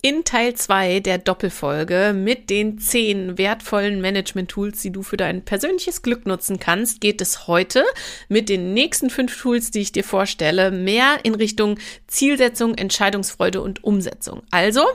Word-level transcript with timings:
In 0.00 0.22
Teil 0.22 0.54
2 0.54 1.00
der 1.00 1.18
Doppelfolge 1.18 2.12
mit 2.14 2.50
den 2.50 2.78
zehn 2.78 3.36
wertvollen 3.36 4.00
Management-Tools, 4.00 4.80
die 4.80 4.92
du 4.92 5.02
für 5.02 5.16
dein 5.16 5.44
persönliches 5.44 6.02
Glück 6.02 6.24
nutzen 6.24 6.60
kannst, 6.60 7.00
geht 7.00 7.20
es 7.20 7.48
heute 7.48 7.82
mit 8.28 8.48
den 8.48 8.74
nächsten 8.74 9.10
fünf 9.10 9.36
Tools, 9.42 9.72
die 9.72 9.80
ich 9.80 9.90
dir 9.90 10.04
vorstelle, 10.04 10.70
mehr 10.70 11.18
in 11.24 11.34
Richtung 11.34 11.80
Zielsetzung, 12.06 12.76
Entscheidungsfreude 12.76 13.60
und 13.60 13.82
Umsetzung. 13.82 14.42
Also, 14.52 14.86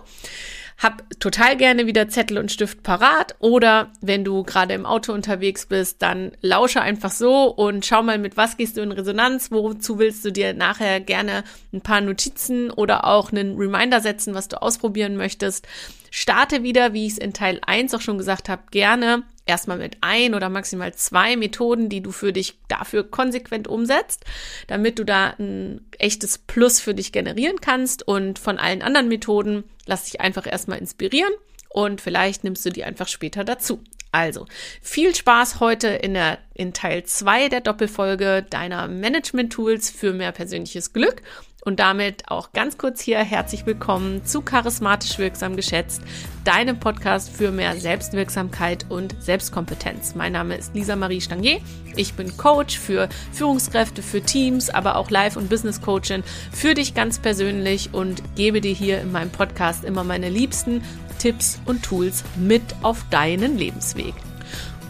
hab 0.78 1.04
total 1.20 1.58
gerne 1.58 1.88
wieder 1.88 2.10
Zettel 2.10 2.38
und 2.38 2.52
Stift 2.52 2.84
parat 2.84 3.36
oder 3.40 3.92
wenn 4.02 4.24
du 4.24 4.44
gerade 4.44 4.74
im 4.74 4.86
Auto 4.86 5.14
unterwegs 5.14 5.66
bist, 5.66 6.02
dann 6.02 6.32
lausche 6.42 6.82
einfach 6.82 7.12
so 7.12 7.46
und 7.46 7.86
schau 7.86 8.04
mal, 8.04 8.18
mit 8.18 8.38
was 8.38 8.58
gehst 8.58 8.78
du 8.78 8.82
in 8.82 8.92
Resonanz, 8.92 9.52
wozu 9.52 10.00
willst 10.00 10.26
du 10.26 10.32
dir 10.32 10.54
nachher 10.54 11.00
gerne 11.00 11.44
ein 11.72 11.82
paar 11.82 12.02
Notizen 12.02 12.72
oder 12.72 13.06
auch 13.06 13.32
einen 13.32 13.58
Reminder 13.58 14.02
setzen, 14.02 14.34
was 14.34 14.48
du 14.48 14.62
ausprobieren 14.62 15.16
möchtest. 15.16 15.68
Starte 16.12 16.64
wieder, 16.64 16.94
wie 16.94 17.08
ich 17.08 17.14
es 17.14 17.18
in 17.18 17.34
Teil 17.34 17.60
1 17.66 17.94
auch 17.94 18.02
schon 18.02 18.18
gesagt 18.18 18.50
habe, 18.50 18.64
gerne 18.72 19.24
erstmal 19.46 19.78
mit 19.78 19.98
ein 20.02 20.36
oder 20.36 20.50
maximal 20.50 20.94
zwei 20.94 21.36
Methoden, 21.36 21.90
die 21.90 22.02
du 22.02 22.12
für 22.12 22.34
dich 22.34 22.60
dafür 22.68 23.04
konsequent 23.04 23.68
umsetzt, 23.68 24.26
damit 24.68 25.00
du 25.00 25.04
da 25.04 25.36
ein 25.38 25.82
echtes 26.00 26.38
Plus 26.38 26.80
für 26.80 26.94
dich 26.94 27.12
generieren 27.12 27.60
kannst 27.62 28.08
und 28.08 28.40
von 28.40 28.58
allen 28.58 28.82
anderen 28.82 29.08
Methoden 29.08 29.64
lass 29.86 30.06
dich 30.06 30.22
einfach 30.22 30.48
erstmal 30.48 30.80
inspirieren 30.80 31.34
und 31.70 32.02
vielleicht 32.02 32.44
nimmst 32.44 32.66
du 32.66 32.70
die 32.70 32.84
einfach 32.84 33.08
später 33.08 33.44
dazu. 33.44 33.84
Also, 34.14 34.46
viel 34.80 35.16
Spaß 35.16 35.60
heute 35.60 35.88
in 35.88 36.14
der 36.14 36.38
in 36.54 36.72
Teil 36.72 37.04
2 37.04 37.50
der 37.50 37.62
Doppelfolge 37.62 38.46
deiner 38.48 38.88
Management 38.88 39.52
Tools 39.52 39.90
für 39.90 40.14
mehr 40.14 40.32
persönliches 40.32 40.94
Glück 40.94 41.24
und 41.66 41.80
damit 41.80 42.30
auch 42.30 42.52
ganz 42.52 42.78
kurz 42.78 43.02
hier 43.02 43.20
herzlich 43.20 43.66
willkommen 43.66 44.26
zu 44.26 44.42
Charismatisch 44.42 45.18
Wirksam 45.18 45.56
Geschätzt, 45.56 46.02
deinem 46.44 46.80
Podcast 46.80 47.32
für 47.32 47.52
mehr 47.52 47.76
Selbstwirksamkeit 47.76 48.86
und 48.90 49.16
Selbstkompetenz. 49.20 50.14
Mein 50.14 50.34
Name 50.34 50.58
ist 50.58 50.76
Lisa 50.76 50.96
Marie 50.96 51.22
Stangier. 51.22 51.60
Ich 51.96 52.16
bin 52.16 52.36
Coach 52.38 52.78
für 52.78 53.08
Führungskräfte, 53.32 54.02
für 54.02 54.22
Teams, 54.22 54.70
aber 54.70 54.98
auch 54.98 55.10
Life- 55.10 55.40
und 55.40 55.50
Business 55.50 55.82
Coachin 55.82 56.24
für 56.52 56.74
dich 56.74 56.94
ganz 56.94 57.18
persönlich 57.18 57.94
und 57.94 58.22
gebe 58.36 58.60
dir 58.62 58.74
hier 58.74 59.00
in 59.00 59.12
meinem 59.12 59.32
Podcast 59.32 59.86
immer 59.86 60.04
meine 60.04 60.30
liebsten 60.30 60.84
Tipps 61.24 61.58
und 61.64 61.84
Tools 61.84 62.26
mit 62.36 62.62
auf 62.82 63.06
deinen 63.10 63.58
Lebensweg. 63.58 64.14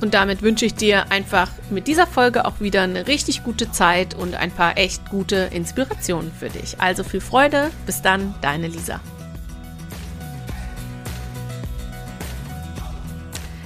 Und 0.02 0.16
damit 0.16 0.42
wünsche 0.42 0.66
ich 0.66 0.74
dir 0.74 1.12
einfach 1.12 1.50
mit 1.70 1.88
dieser 1.88 2.08
Folge 2.08 2.46
auch 2.46 2.60
wieder 2.60 2.82
eine 2.82 3.06
richtig 3.06 3.44
gute 3.44 3.72
Zeit 3.72 4.16
und 4.16 4.34
ein 4.34 4.50
paar 4.50 4.78
echt 4.78 5.10
gute 5.12 5.36
Inspirationen 5.54 6.32
für 6.34 6.50
dich. 6.50 6.82
Also 6.82 7.04
viel 7.04 7.22
Freude, 7.22 7.70
bis 7.86 8.02
dann, 8.02 8.34
deine 8.42 8.68
Lisa. 8.68 9.00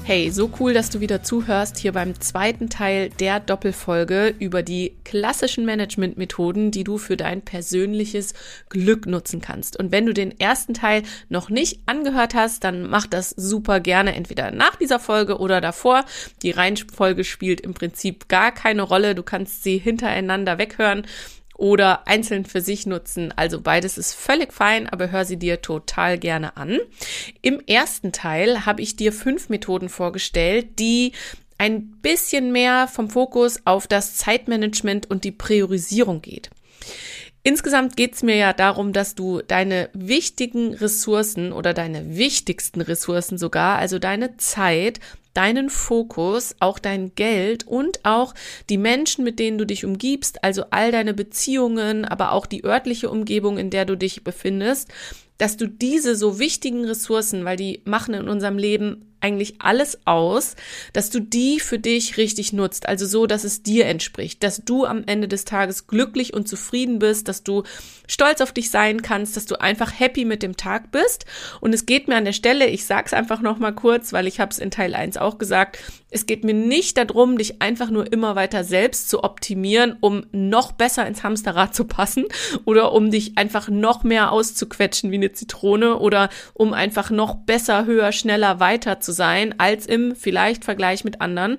Hey, 0.07 0.29
so 0.29 0.49
cool, 0.61 0.73
dass 0.73 0.89
du 0.89 1.01
wieder 1.01 1.21
zuhörst 1.21 1.77
hier 1.77 1.91
beim 1.91 2.17
zweiten 2.21 2.69
Teil 2.69 3.09
der 3.09 3.41
Doppelfolge 3.41 4.33
über 4.39 4.63
die 4.63 4.95
klassischen 5.03 5.65
Management-Methoden, 5.65 6.71
die 6.71 6.85
du 6.85 6.97
für 6.97 7.17
dein 7.17 7.41
persönliches 7.41 8.33
Glück 8.69 9.05
nutzen 9.05 9.41
kannst. 9.41 9.77
Und 9.77 9.91
wenn 9.91 10.05
du 10.05 10.13
den 10.13 10.39
ersten 10.39 10.73
Teil 10.73 11.03
noch 11.27 11.49
nicht 11.49 11.81
angehört 11.87 12.35
hast, 12.35 12.63
dann 12.63 12.89
mach 12.89 13.05
das 13.05 13.31
super 13.31 13.81
gerne 13.81 14.15
entweder 14.15 14.51
nach 14.51 14.77
dieser 14.77 14.99
Folge 14.99 15.39
oder 15.39 15.59
davor. 15.59 16.05
Die 16.41 16.51
Reihenfolge 16.51 17.25
spielt 17.25 17.59
im 17.59 17.73
Prinzip 17.73 18.29
gar 18.29 18.53
keine 18.53 18.83
Rolle. 18.83 19.13
Du 19.13 19.23
kannst 19.23 19.63
sie 19.63 19.77
hintereinander 19.77 20.57
weghören 20.57 21.05
oder 21.57 22.07
einzeln 22.07 22.45
für 22.45 22.61
sich 22.61 22.85
nutzen. 22.85 23.33
Also 23.35 23.59
beides 23.61 23.97
ist 23.97 24.13
völlig 24.13 24.53
fein, 24.53 24.87
aber 24.87 25.11
hör 25.11 25.25
sie 25.25 25.37
dir 25.37 25.61
total 25.61 26.17
gerne 26.17 26.55
an. 26.55 26.79
Im 27.41 27.59
ersten 27.65 28.11
Teil 28.11 28.65
habe 28.65 28.81
ich 28.81 28.95
dir 28.95 29.11
fünf 29.11 29.49
Methoden 29.49 29.89
vorgestellt, 29.89 30.79
die 30.79 31.11
ein 31.57 31.91
bisschen 32.01 32.51
mehr 32.51 32.87
vom 32.87 33.09
Fokus 33.09 33.61
auf 33.65 33.87
das 33.87 34.15
Zeitmanagement 34.15 35.09
und 35.09 35.23
die 35.23 35.31
Priorisierung 35.31 36.21
geht. 36.21 36.49
Insgesamt 37.47 37.95
geht 37.95 38.13
es 38.13 38.23
mir 38.23 38.35
ja 38.35 38.51
darum, 38.51 38.91
dass 38.91 39.15
du 39.15 39.41
deine 39.41 39.89
wichtigen 39.93 40.73
Ressourcen 40.73 41.53
oder 41.53 41.73
deine 41.73 42.17
wichtigsten 42.17 42.81
Ressourcen 42.81 43.37
sogar, 43.37 43.77
also 43.77 43.99
deine 43.99 44.35
Zeit, 44.35 44.99
deinen 45.33 45.69
Fokus, 45.69 46.57
auch 46.59 46.77
dein 46.77 47.15
Geld 47.15 47.65
und 47.65 48.03
auch 48.03 48.33
die 48.69 48.77
Menschen, 48.77 49.23
mit 49.23 49.39
denen 49.39 49.57
du 49.57 49.63
dich 49.65 49.85
umgibst, 49.85 50.43
also 50.43 50.65
all 50.71 50.91
deine 50.91 51.13
Beziehungen, 51.13 52.03
aber 52.03 52.33
auch 52.33 52.47
die 52.47 52.65
örtliche 52.65 53.09
Umgebung, 53.09 53.57
in 53.57 53.69
der 53.69 53.85
du 53.85 53.95
dich 53.95 54.25
befindest, 54.25 54.89
dass 55.37 55.55
du 55.55 55.67
diese 55.67 56.17
so 56.17 56.39
wichtigen 56.39 56.83
Ressourcen, 56.83 57.45
weil 57.45 57.55
die 57.55 57.81
machen 57.85 58.13
in 58.13 58.27
unserem 58.27 58.57
Leben 58.57 59.06
eigentlich 59.21 59.55
alles 59.59 59.99
aus, 60.05 60.55
dass 60.93 61.09
du 61.09 61.19
die 61.19 61.59
für 61.59 61.79
dich 61.79 62.17
richtig 62.17 62.53
nutzt. 62.53 62.87
Also 62.87 63.05
so, 63.05 63.27
dass 63.27 63.43
es 63.43 63.63
dir 63.63 63.85
entspricht, 63.85 64.43
dass 64.43 64.63
du 64.63 64.85
am 64.85 65.03
Ende 65.05 65.27
des 65.27 65.45
Tages 65.45 65.87
glücklich 65.87 66.33
und 66.33 66.47
zufrieden 66.47 66.99
bist, 66.99 67.27
dass 67.27 67.43
du 67.43 67.63
stolz 68.07 68.41
auf 68.41 68.51
dich 68.51 68.69
sein 68.69 69.01
kannst, 69.01 69.35
dass 69.35 69.45
du 69.45 69.59
einfach 69.59 69.99
happy 69.99 70.25
mit 70.25 70.43
dem 70.43 70.57
Tag 70.57 70.91
bist. 70.91 71.25
Und 71.61 71.73
es 71.73 71.85
geht 71.85 72.07
mir 72.07 72.15
an 72.15 72.25
der 72.25 72.33
Stelle, 72.33 72.67
ich 72.67 72.85
sag's 72.85 73.13
einfach 73.13 73.41
noch 73.41 73.59
mal 73.59 73.73
kurz, 73.73 74.13
weil 74.13 74.27
ich 74.27 74.39
habe 74.39 74.51
es 74.51 74.59
in 74.59 74.71
Teil 74.71 74.95
1 74.95 75.17
auch 75.17 75.37
gesagt, 75.37 75.79
es 76.09 76.25
geht 76.25 76.45
mir 76.45 76.53
nicht 76.53 76.97
darum, 76.97 77.37
dich 77.37 77.61
einfach 77.61 77.89
nur 77.89 78.11
immer 78.11 78.35
weiter 78.35 78.63
selbst 78.63 79.09
zu 79.09 79.23
optimieren, 79.23 79.97
um 79.99 80.25
noch 80.31 80.71
besser 80.71 81.05
ins 81.05 81.23
Hamsterrad 81.23 81.75
zu 81.75 81.83
passen 81.83 82.25
oder 82.63 82.93
um 82.93 83.11
dich 83.11 83.37
einfach 83.37 83.67
noch 83.67 84.03
mehr 84.03 84.31
auszuquetschen 84.31 85.11
wie 85.11 85.15
eine 85.15 85.33
Zitrone 85.33 85.97
oder 85.97 86.29
um 86.53 86.73
einfach 86.73 87.09
noch 87.09 87.35
besser, 87.35 87.85
höher, 87.85 88.13
schneller 88.13 88.61
weiter 88.61 89.01
zu 89.01 89.06
sein 89.11 89.59
als 89.59 89.85
im 89.85 90.15
vielleicht 90.15 90.65
Vergleich 90.65 91.03
mit 91.03 91.21
anderen, 91.21 91.57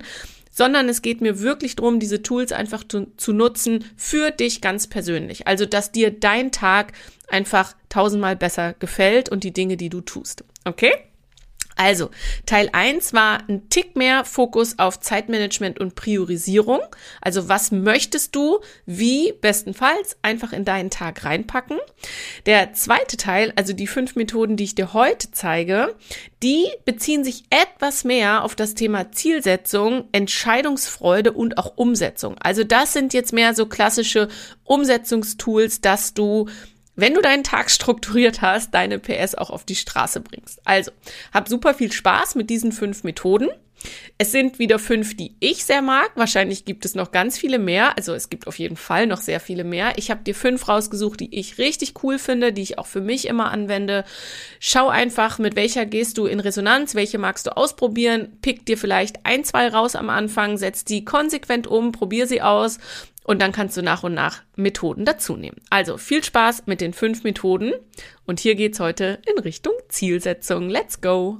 sondern 0.51 0.89
es 0.89 1.01
geht 1.01 1.21
mir 1.21 1.39
wirklich 1.39 1.75
darum, 1.75 1.99
diese 1.99 2.21
Tools 2.21 2.51
einfach 2.51 2.83
zu, 2.87 3.07
zu, 3.17 3.33
nutzen 3.33 3.85
für 3.95 4.31
dich 4.31 4.61
ganz 4.61 4.87
persönlich. 4.87 5.47
Also, 5.47 5.65
dass 5.65 5.91
dir 5.91 6.11
dein 6.11 6.51
Tag 6.51 6.93
einfach 7.29 7.75
tausendmal 7.87 8.35
besser 8.35 8.73
gefällt 8.73 9.29
und 9.29 9.43
die 9.43 9.53
Dinge, 9.53 9.77
die 9.77 9.89
du 9.89 10.01
tust. 10.01 10.43
Okay? 10.65 10.91
Also, 11.79 12.09
Teil 12.45 12.67
1 12.73 13.13
war 13.13 13.37
ein 13.47 13.69
Tick 13.69 13.95
mehr 13.95 14.25
Fokus 14.25 14.77
auf 14.79 14.99
Zeitmanagement 14.99 15.79
und 15.79 15.95
Priorisierung. 15.95 16.81
Also, 17.21 17.47
was 17.47 17.71
möchtest 17.71 18.35
du, 18.35 18.59
wie 18.85 19.31
bestenfalls 19.39 20.17
einfach 20.21 20.51
in 20.51 20.65
deinen 20.65 20.89
Tag 20.89 21.23
reinpacken? 21.23 21.77
Der 22.45 22.73
zweite 22.73 23.15
Teil, 23.15 23.53
also 23.55 23.71
die 23.71 23.87
fünf 23.87 24.17
Methoden, 24.17 24.57
die 24.57 24.65
ich 24.65 24.75
dir 24.75 24.91
heute 24.91 25.31
zeige, 25.31 25.95
die 26.43 26.65
beziehen 26.83 27.23
sich 27.23 27.45
etwas 27.49 28.03
mehr 28.03 28.43
auf 28.43 28.55
das 28.55 28.73
Thema 28.73 29.13
Zielsetzung, 29.13 30.09
Entscheidungsfreude 30.11 31.31
und 31.31 31.57
auch 31.57 31.77
Umsetzung. 31.77 32.35
Also, 32.41 32.65
das 32.65 32.91
sind 32.91 33.13
jetzt 33.13 33.31
mehr 33.31 33.55
so 33.55 33.67
klassische 33.67 34.27
Umsetzungstools, 34.65 35.79
dass 35.79 36.13
du 36.13 36.49
wenn 36.99 37.13
du 37.13 37.21
deinen 37.21 37.43
Tag 37.43 37.69
strukturiert 37.69 38.41
hast, 38.41 38.73
deine 38.73 38.99
PS 38.99 39.35
auch 39.35 39.49
auf 39.49 39.65
die 39.65 39.75
Straße 39.75 40.21
bringst. 40.21 40.61
Also, 40.65 40.91
hab 41.33 41.47
super 41.47 41.73
viel 41.73 41.91
Spaß 41.91 42.35
mit 42.35 42.49
diesen 42.49 42.71
fünf 42.71 43.03
Methoden. 43.03 43.49
Es 44.17 44.31
sind 44.31 44.59
wieder 44.59 44.79
fünf, 44.79 45.15
die 45.15 45.35
ich 45.39 45.63
sehr 45.63 45.81
mag. 45.81 46.11
Wahrscheinlich 46.15 46.65
gibt 46.65 46.83
es 46.83 46.95
noch 46.95 47.11
ganz 47.11 47.37
viele 47.37 47.59
mehr. 47.59 47.97
Also 47.97 48.13
es 48.13 48.29
gibt 48.29 48.47
auf 48.47 48.59
jeden 48.59 48.75
Fall 48.75 49.07
noch 49.07 49.21
sehr 49.21 49.39
viele 49.39 49.63
mehr. 49.63 49.93
Ich 49.95 50.11
habe 50.11 50.23
dir 50.23 50.35
fünf 50.35 50.67
rausgesucht, 50.67 51.21
die 51.21 51.33
ich 51.33 51.57
richtig 51.57 52.03
cool 52.03 52.19
finde, 52.19 52.51
die 52.51 52.61
ich 52.61 52.77
auch 52.77 52.87
für 52.87 53.01
mich 53.01 53.27
immer 53.27 53.51
anwende. 53.51 54.03
Schau 54.59 54.89
einfach, 54.89 55.39
mit 55.39 55.55
welcher 55.55 55.85
gehst 55.85 56.17
du 56.17 56.25
in 56.25 56.41
Resonanz, 56.41 56.95
welche 56.95 57.17
magst 57.17 57.47
du 57.47 57.55
ausprobieren. 57.55 58.37
Pick 58.41 58.65
dir 58.65 58.77
vielleicht 58.77 59.25
ein, 59.25 59.45
zwei 59.45 59.69
raus 59.69 59.95
am 59.95 60.09
Anfang, 60.09 60.57
setz 60.57 60.83
die 60.83 61.05
konsequent 61.05 61.67
um, 61.67 61.93
probier 61.93 62.27
sie 62.27 62.41
aus 62.41 62.79
und 63.29 63.43
dann 63.43 63.51
kannst 63.51 63.77
du 63.77 63.83
nach 63.83 64.01
und 64.01 64.15
nach 64.15 64.41
Methoden 64.55 65.05
dazu 65.05 65.37
nehmen. 65.37 65.61
Also 65.69 65.99
viel 65.99 66.23
Spaß 66.23 66.63
mit 66.65 66.81
den 66.81 66.93
fünf 66.93 67.23
Methoden. 67.23 67.73
Und 68.25 68.39
hier 68.39 68.55
geht's 68.55 68.79
heute 68.79 69.21
in 69.31 69.37
Richtung 69.37 69.73
Zielsetzung. 69.87 70.67
Let's 70.67 70.99
go! 70.99 71.37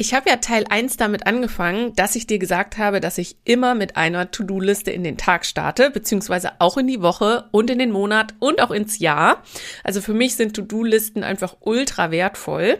Ich 0.00 0.14
habe 0.14 0.30
ja 0.30 0.36
Teil 0.36 0.64
1 0.66 0.96
damit 0.96 1.26
angefangen, 1.26 1.94
dass 1.94 2.16
ich 2.16 2.26
dir 2.26 2.38
gesagt 2.38 2.78
habe, 2.78 3.00
dass 3.00 3.18
ich 3.18 3.36
immer 3.44 3.74
mit 3.74 3.98
einer 3.98 4.30
To-Do-Liste 4.30 4.90
in 4.90 5.04
den 5.04 5.18
Tag 5.18 5.44
starte, 5.44 5.90
beziehungsweise 5.90 6.52
auch 6.58 6.78
in 6.78 6.86
die 6.86 7.02
Woche 7.02 7.50
und 7.50 7.68
in 7.68 7.78
den 7.78 7.90
Monat 7.90 8.32
und 8.38 8.62
auch 8.62 8.70
ins 8.70 8.98
Jahr. 8.98 9.42
Also 9.84 10.00
für 10.00 10.14
mich 10.14 10.36
sind 10.36 10.56
To-Do-Listen 10.56 11.22
einfach 11.22 11.58
ultra 11.60 12.10
wertvoll. 12.10 12.78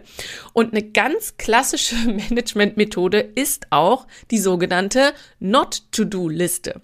Und 0.55 0.73
eine 0.73 0.83
ganz 0.83 1.37
klassische 1.37 1.95
Management-Methode 2.07 3.21
ist 3.21 3.67
auch 3.69 4.07
die 4.31 4.39
sogenannte 4.39 5.13
Not-To-Do-Liste. 5.41 6.81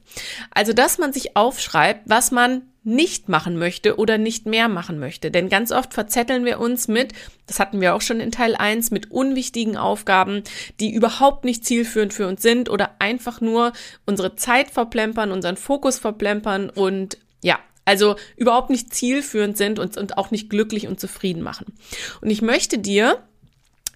Also, 0.50 0.74
dass 0.74 0.98
man 0.98 1.14
sich 1.14 1.34
aufschreibt, 1.34 2.02
was 2.04 2.30
man 2.30 2.60
nicht 2.86 3.28
machen 3.28 3.58
möchte 3.58 3.98
oder 3.98 4.16
nicht 4.16 4.46
mehr 4.46 4.68
machen 4.68 4.98
möchte. 4.98 5.30
Denn 5.32 5.48
ganz 5.48 5.72
oft 5.72 5.92
verzetteln 5.92 6.44
wir 6.44 6.60
uns 6.60 6.86
mit, 6.86 7.12
das 7.46 7.58
hatten 7.58 7.80
wir 7.80 7.94
auch 7.94 8.00
schon 8.00 8.20
in 8.20 8.30
Teil 8.30 8.54
1, 8.54 8.92
mit 8.92 9.10
unwichtigen 9.10 9.76
Aufgaben, 9.76 10.42
die 10.78 10.94
überhaupt 10.94 11.44
nicht 11.44 11.64
zielführend 11.64 12.14
für 12.14 12.28
uns 12.28 12.42
sind 12.42 12.70
oder 12.70 12.96
einfach 13.00 13.40
nur 13.40 13.72
unsere 14.06 14.36
Zeit 14.36 14.70
verplempern, 14.70 15.32
unseren 15.32 15.56
Fokus 15.56 15.98
verplempern 15.98 16.70
und 16.70 17.18
ja, 17.42 17.58
Also 17.84 18.16
überhaupt 18.36 18.70
nicht 18.70 18.94
zielführend 18.94 19.56
sind 19.56 19.78
und, 19.78 19.96
und 19.96 20.16
auch 20.16 20.30
nicht 20.30 20.48
glücklich 20.48 20.86
und 20.86 21.00
zufrieden 21.00 21.42
machen. 21.42 21.66
Und 22.20 22.30
ich 22.30 22.40
möchte 22.40 22.78
dir 22.78 23.22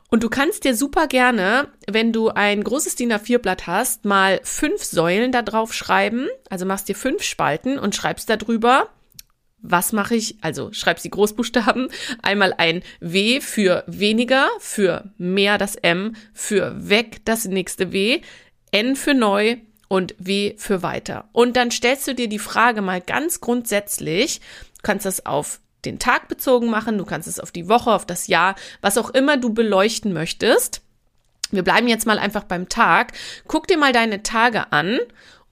Und 0.09 0.23
du 0.23 0.29
kannst 0.29 0.63
dir 0.63 0.75
super 0.75 1.07
gerne, 1.07 1.67
wenn 1.89 2.13
du 2.13 2.29
ein 2.29 2.63
großes 2.63 2.95
DIN 2.95 3.11
A4-Blatt 3.11 3.67
hast, 3.67 4.05
mal 4.05 4.39
fünf 4.43 4.83
Säulen 4.83 5.31
da 5.31 5.41
drauf 5.41 5.73
schreiben. 5.73 6.27
Also 6.49 6.65
machst 6.65 6.87
dir 6.87 6.95
fünf 6.95 7.23
Spalten 7.23 7.77
und 7.77 7.95
schreibst 7.95 8.29
da 8.29 8.37
drüber 8.37 8.89
was 9.61 9.91
mache 9.91 10.15
ich? 10.15 10.37
Also 10.41 10.71
schreib 10.71 10.99
sie 10.99 11.09
Großbuchstaben. 11.09 11.89
Einmal 12.21 12.53
ein 12.57 12.83
W 12.99 13.41
für 13.41 13.83
weniger, 13.87 14.49
für 14.59 15.11
mehr 15.17 15.57
das 15.57 15.75
M, 15.75 16.15
für 16.33 16.73
weg 16.89 17.25
das 17.25 17.45
nächste 17.45 17.91
W, 17.91 18.21
N 18.71 18.95
für 18.95 19.13
neu 19.13 19.57
und 19.87 20.15
W 20.19 20.55
für 20.57 20.83
weiter. 20.83 21.29
Und 21.31 21.55
dann 21.55 21.71
stellst 21.71 22.07
du 22.07 22.13
dir 22.13 22.27
die 22.27 22.39
Frage 22.39 22.81
mal 22.81 23.01
ganz 23.01 23.41
grundsätzlich, 23.41 24.39
du 24.39 24.81
kannst 24.83 25.05
das 25.05 25.25
auf 25.25 25.59
den 25.85 25.99
Tag 25.99 26.27
bezogen 26.27 26.69
machen, 26.69 26.97
du 26.97 27.05
kannst 27.05 27.27
es 27.27 27.39
auf 27.39 27.51
die 27.51 27.69
Woche, 27.69 27.91
auf 27.91 28.05
das 28.05 28.27
Jahr, 28.27 28.55
was 28.81 28.97
auch 28.97 29.09
immer 29.11 29.37
du 29.37 29.53
beleuchten 29.53 30.13
möchtest. 30.13 30.81
Wir 31.51 31.63
bleiben 31.63 31.87
jetzt 31.87 32.05
mal 32.05 32.19
einfach 32.19 32.43
beim 32.43 32.67
Tag. 32.67 33.13
Guck 33.47 33.67
dir 33.67 33.77
mal 33.77 33.93
deine 33.93 34.21
Tage 34.23 34.71
an 34.71 34.99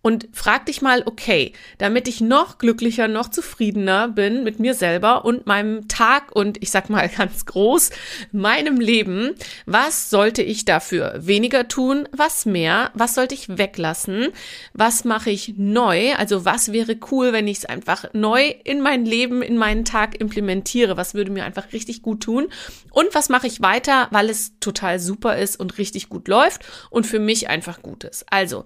und 0.06 0.28
frag 0.34 0.68
dich 0.68 0.84
mal, 0.84 1.02
okay, 1.07 1.52
damit 1.80 2.07
ich 2.07 2.22
noch 2.22 2.60
glücklicher, 2.60 3.07
noch 3.07 3.28
zufriedener 3.28 4.07
bin 4.07 4.44
mit 4.44 4.60
mir 4.60 4.75
selber 4.75 5.25
und 5.25 5.48
meinem 5.48 5.88
Tag 5.88 6.31
und 6.36 6.62
ich 6.62 6.69
sag 6.69 6.92
mal 6.92 7.10
ganz 7.18 7.48
groß, 7.48 7.90
meinem 8.31 8.80
Leben, 8.80 9.31
was 9.66 10.12
sollte 10.12 10.44
ich 10.44 10.63
dafür 10.63 11.16
weniger 11.25 11.68
tun, 11.68 12.07
was 12.12 12.46
mehr, 12.46 12.92
was 12.94 13.16
sollte 13.16 13.34
ich 13.34 13.57
weglassen, 13.57 14.28
was 14.74 15.06
mache 15.06 15.31
ich 15.31 15.56
neu, 15.57 16.13
also 16.13 16.46
was 16.46 16.72
wäre 16.72 16.98
cool, 17.10 17.34
wenn 17.34 17.48
ich 17.48 17.58
es 17.58 17.66
einfach 17.66 18.06
neu 18.13 18.54
in 18.63 18.81
mein 18.81 19.06
Leben, 19.08 19.42
in 19.42 19.58
meinen 19.58 19.86
Tag 19.86 20.22
implementiere, 20.22 20.98
was 20.98 21.16
würde 21.16 21.31
mir 21.31 21.46
einfach 21.46 21.74
richtig 21.74 22.04
gut 22.04 22.22
tun? 22.22 22.50
Und 22.92 23.16
was 23.16 23.30
mache 23.30 23.48
ich 23.48 23.63
weiter, 23.63 24.08
weil 24.12 24.30
es 24.30 24.60
total 24.60 25.00
super 25.00 25.36
ist 25.36 25.60
und 25.60 25.80
richtig 25.80 26.10
gut 26.10 26.28
läuft 26.28 26.62
und 26.92 27.08
für 27.08 27.18
mich 27.18 27.50
einfach 27.50 27.81
gut 27.81 28.04
ist. 28.04 28.31
Also, 28.31 28.66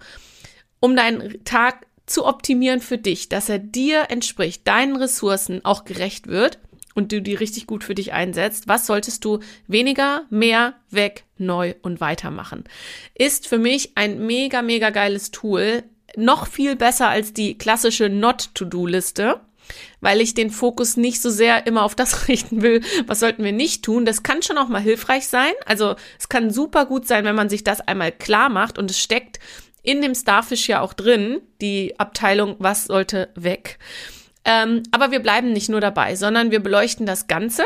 um 0.80 0.96
deinen 0.96 1.44
Tag 1.44 1.86
zu 2.06 2.26
optimieren 2.26 2.82
für 2.82 2.98
dich, 2.98 3.30
dass 3.30 3.50
er 3.50 3.60
dir 3.60 4.10
entspricht, 4.10 4.68
deinen 4.68 4.96
Ressourcen 4.96 5.64
auch 5.64 5.86
gerecht 5.86 6.28
wird 6.28 6.60
und 6.96 7.12
du 7.12 7.22
die 7.22 7.36
richtig 7.36 7.68
gut 7.68 7.84
für 7.84 7.96
dich 7.96 8.14
einsetzt, 8.14 8.68
was 8.68 8.88
solltest 8.88 9.24
du 9.24 9.40
weniger, 9.68 10.24
mehr, 10.30 10.74
weg, 10.90 11.24
neu 11.38 11.76
und 11.82 12.02
weitermachen? 12.02 12.64
Ist 13.16 13.48
für 13.48 13.60
mich 13.60 13.92
ein 13.96 14.26
mega, 14.26 14.62
mega 14.62 14.90
geiles 14.90 15.32
Tool, 15.32 15.84
noch 16.16 16.48
viel 16.48 16.76
besser 16.76 17.10
als 17.10 17.34
die 17.34 17.58
klassische 17.58 18.10
Not-to-Do-Liste 18.10 19.42
weil 20.02 20.22
ich 20.22 20.34
den 20.34 20.50
Fokus 20.50 20.98
nicht 20.98 21.22
so 21.22 21.30
sehr 21.30 21.68
immer 21.68 21.84
auf 21.84 21.96
das 21.96 22.28
richten 22.28 22.62
will, 22.62 22.82
was 23.06 23.20
sollten 23.20 23.44
wir 23.44 23.52
nicht 23.52 23.84
tun. 23.84 24.06
Das 24.06 24.24
kann 24.24 24.42
schon 24.42 24.58
auch 24.58 24.68
mal 24.68 24.82
hilfreich 24.82 25.28
sein. 25.28 25.52
Also 25.66 25.96
es 26.18 26.30
kann 26.30 26.52
super 26.52 26.86
gut 26.86 27.08
sein, 27.08 27.26
wenn 27.26 27.36
man 27.36 27.50
sich 27.50 27.64
das 27.64 27.82
einmal 27.82 28.12
klar 28.12 28.50
macht 28.50 28.78
und 28.78 28.90
es 28.90 29.00
steckt 29.00 29.40
in 29.84 30.02
dem 30.02 30.16
Starfish 30.16 30.68
ja 30.68 30.82
auch 30.82 30.94
drin, 30.94 31.42
die 31.62 32.00
Abteilung, 32.00 32.56
was 32.60 32.86
sollte 32.86 33.30
weg. 33.36 33.80
Ähm, 34.46 34.84
aber 34.92 35.12
wir 35.12 35.20
bleiben 35.20 35.54
nicht 35.54 35.70
nur 35.70 35.82
dabei, 35.82 36.16
sondern 36.16 36.52
wir 36.52 36.62
beleuchten 36.62 37.06
das 37.06 37.28
Ganze. 37.28 37.64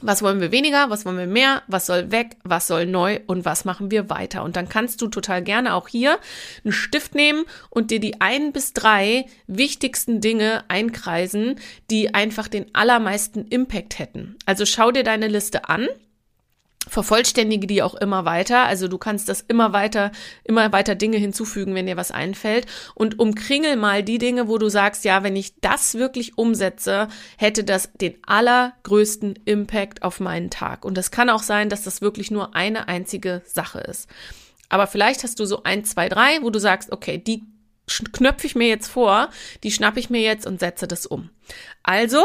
Was 0.00 0.22
wollen 0.22 0.40
wir 0.40 0.50
weniger, 0.52 0.90
was 0.90 1.06
wollen 1.06 1.16
wir 1.16 1.26
mehr, 1.26 1.62
was 1.66 1.86
soll 1.86 2.10
weg, 2.10 2.36
was 2.42 2.66
soll 2.66 2.84
neu 2.84 3.20
und 3.26 3.44
was 3.44 3.64
machen 3.64 3.90
wir 3.90 4.10
weiter. 4.10 4.42
Und 4.42 4.56
dann 4.56 4.68
kannst 4.68 5.00
du 5.00 5.06
total 5.06 5.42
gerne 5.42 5.72
auch 5.74 5.88
hier 5.88 6.18
einen 6.62 6.72
Stift 6.72 7.14
nehmen 7.14 7.44
und 7.70 7.90
dir 7.90 8.00
die 8.00 8.20
ein 8.20 8.52
bis 8.52 8.72
drei 8.72 9.26
wichtigsten 9.46 10.20
Dinge 10.20 10.64
einkreisen, 10.68 11.60
die 11.90 12.12
einfach 12.12 12.48
den 12.48 12.74
allermeisten 12.74 13.46
Impact 13.46 13.98
hätten. 13.98 14.36
Also 14.44 14.66
schau 14.66 14.90
dir 14.90 15.04
deine 15.04 15.28
Liste 15.28 15.68
an 15.68 15.88
vervollständige 16.88 17.66
die 17.66 17.82
auch 17.82 17.94
immer 17.94 18.24
weiter. 18.24 18.64
Also 18.64 18.88
du 18.88 18.98
kannst 18.98 19.28
das 19.28 19.40
immer 19.40 19.72
weiter, 19.72 20.12
immer 20.44 20.72
weiter 20.72 20.94
Dinge 20.94 21.16
hinzufügen, 21.16 21.74
wenn 21.74 21.86
dir 21.86 21.96
was 21.96 22.10
einfällt. 22.10 22.66
Und 22.94 23.18
umkringel 23.18 23.76
mal 23.76 24.02
die 24.02 24.18
Dinge, 24.18 24.48
wo 24.48 24.58
du 24.58 24.68
sagst, 24.68 25.04
ja, 25.04 25.22
wenn 25.22 25.36
ich 25.36 25.60
das 25.60 25.94
wirklich 25.94 26.36
umsetze, 26.36 27.08
hätte 27.36 27.64
das 27.64 27.92
den 27.92 28.14
allergrößten 28.26 29.38
Impact 29.44 30.02
auf 30.02 30.20
meinen 30.20 30.50
Tag. 30.50 30.84
Und 30.84 30.96
das 30.96 31.10
kann 31.10 31.30
auch 31.30 31.42
sein, 31.42 31.68
dass 31.68 31.82
das 31.82 32.00
wirklich 32.00 32.30
nur 32.30 32.54
eine 32.54 32.88
einzige 32.88 33.42
Sache 33.46 33.80
ist. 33.80 34.08
Aber 34.68 34.86
vielleicht 34.86 35.22
hast 35.22 35.38
du 35.40 35.46
so 35.46 35.62
ein, 35.62 35.84
zwei, 35.84 36.08
drei, 36.08 36.42
wo 36.42 36.50
du 36.50 36.58
sagst, 36.58 36.92
okay, 36.92 37.18
die 37.18 37.44
knöpfe 38.12 38.46
ich 38.46 38.54
mir 38.54 38.68
jetzt 38.68 38.88
vor, 38.88 39.28
die 39.62 39.70
schnappe 39.70 40.00
ich 40.00 40.10
mir 40.10 40.22
jetzt 40.22 40.46
und 40.46 40.60
setze 40.60 40.88
das 40.88 41.06
um. 41.06 41.30
Also, 41.82 42.24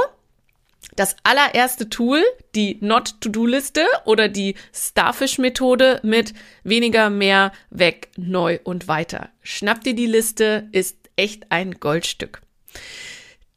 das 0.95 1.15
allererste 1.23 1.89
Tool, 1.89 2.23
die 2.55 2.77
Not-to-Do-Liste 2.81 3.85
oder 4.05 4.27
die 4.27 4.55
Starfish-Methode 4.73 5.99
mit 6.03 6.33
weniger, 6.63 7.09
mehr, 7.09 7.51
weg, 7.69 8.09
neu 8.17 8.59
und 8.63 8.87
weiter. 8.87 9.29
Schnapp 9.41 9.83
dir 9.83 9.93
die 9.93 10.07
Liste, 10.07 10.67
ist 10.71 10.97
echt 11.15 11.51
ein 11.51 11.79
Goldstück. 11.79 12.41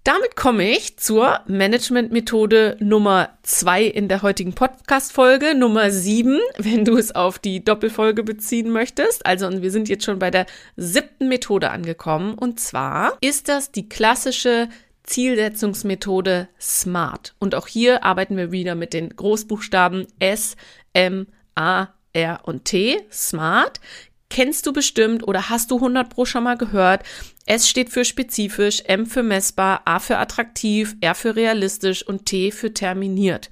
Damit 0.05 0.35
komme 0.35 0.69
ich 0.69 0.97
zur 0.97 1.43
Management-Methode 1.47 2.77
Nummer 2.81 3.39
zwei 3.45 3.85
in 3.85 4.09
der 4.09 4.23
heutigen 4.23 4.53
Podcast-Folge, 4.53 5.55
Nummer 5.55 5.93
sieben, 5.93 6.41
wenn 6.59 6.85
du 6.85 6.97
es 6.97 7.15
auf 7.15 7.39
die 7.39 7.65
Doppelfolge 7.65 8.25
beziehen 8.25 8.71
möchtest. 8.71 9.25
Also, 9.25 9.63
wir 9.63 9.71
sind 9.71 9.89
jetzt 9.89 10.05
schon 10.05 10.19
bei 10.19 10.33
der 10.33 10.47
siebten 10.77 11.29
Methode 11.29 11.71
angekommen. 11.71 12.35
Und 12.35 12.59
zwar 12.59 13.17
ist 13.21 13.49
das 13.49 13.71
die 13.71 13.89
klassische 13.89 14.69
Zielsetzungsmethode 15.05 16.49
SMART. 16.59 17.35
Und 17.39 17.55
auch 17.55 17.67
hier 17.67 18.05
arbeiten 18.05 18.37
wir 18.37 18.53
wieder 18.53 18.75
mit 18.75 18.93
den 18.93 19.11
Großbuchstaben 19.11 20.07
S, 20.19 20.57
M, 20.93 21.27
A, 21.55 21.89
R 22.13 22.41
und 22.45 22.65
T. 22.65 23.01
SMART. 23.11 23.81
Kennst 24.33 24.65
du 24.65 24.73
bestimmt 24.73 25.29
oder 25.29 25.51
hast 25.51 25.71
du 25.71 25.75
100 25.75 26.09
pro 26.09 26.25
schon 26.25 26.45
mal 26.45 26.57
gehört? 26.57 27.03
S 27.45 27.69
steht 27.69 27.91
für 27.91 28.03
spezifisch, 28.03 28.81
M 28.87 29.05
für 29.05 29.23
messbar, 29.23 29.83
A 29.85 29.99
für 29.99 30.17
attraktiv, 30.17 30.97
R 31.03 31.15
für 31.15 31.37
realistisch 31.37 32.03
und 32.03 32.25
T 32.25 32.51
für 32.51 32.73
terminiert. 32.73 33.51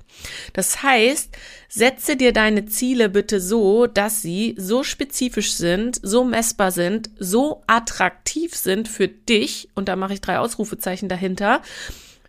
Das 0.54 0.82
heißt, 0.82 1.36
setze 1.68 2.16
dir 2.16 2.32
deine 2.32 2.64
Ziele 2.64 3.10
bitte 3.10 3.42
so, 3.42 3.86
dass 3.86 4.22
sie 4.22 4.54
so 4.56 4.82
spezifisch 4.82 5.52
sind, 5.52 6.00
so 6.02 6.24
messbar 6.24 6.70
sind, 6.70 7.10
so 7.18 7.62
attraktiv 7.66 8.56
sind 8.56 8.88
für 8.88 9.08
dich, 9.08 9.68
und 9.74 9.86
da 9.86 9.96
mache 9.96 10.14
ich 10.14 10.22
drei 10.22 10.38
Ausrufezeichen 10.38 11.10
dahinter, 11.10 11.60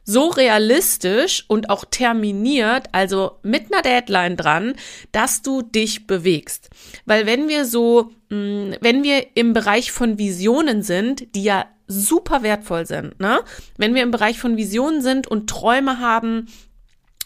so 0.04 0.30
realistisch 0.30 1.46
und 1.48 1.70
auch 1.70 1.86
terminiert, 1.86 2.88
also 2.92 3.38
mit 3.44 3.72
einer 3.72 3.82
Deadline 3.82 4.36
dran, 4.36 4.74
dass 5.12 5.42
du 5.42 5.62
dich 5.62 6.08
bewegst. 6.08 6.70
Weil 7.06 7.26
wenn 7.26 7.48
wir 7.48 7.66
so, 7.66 8.12
mm, 8.30 8.74
wenn 8.82 9.04
wir 9.04 9.36
im 9.36 9.54
Bereich 9.54 9.92
von 9.92 10.18
Visionen 10.18 10.82
sind, 10.82 11.36
die 11.36 11.44
ja 11.44 11.66
super 11.88 12.42
wertvoll 12.42 12.86
sind, 12.86 13.20
ne? 13.20 13.42
Wenn 13.78 13.94
wir 13.94 14.04
im 14.04 14.12
Bereich 14.12 14.40
von 14.40 14.58
Visionen 14.58 15.02
sind 15.02 15.28
und 15.28 15.50
Träume 15.50 16.00
haben 16.00 16.48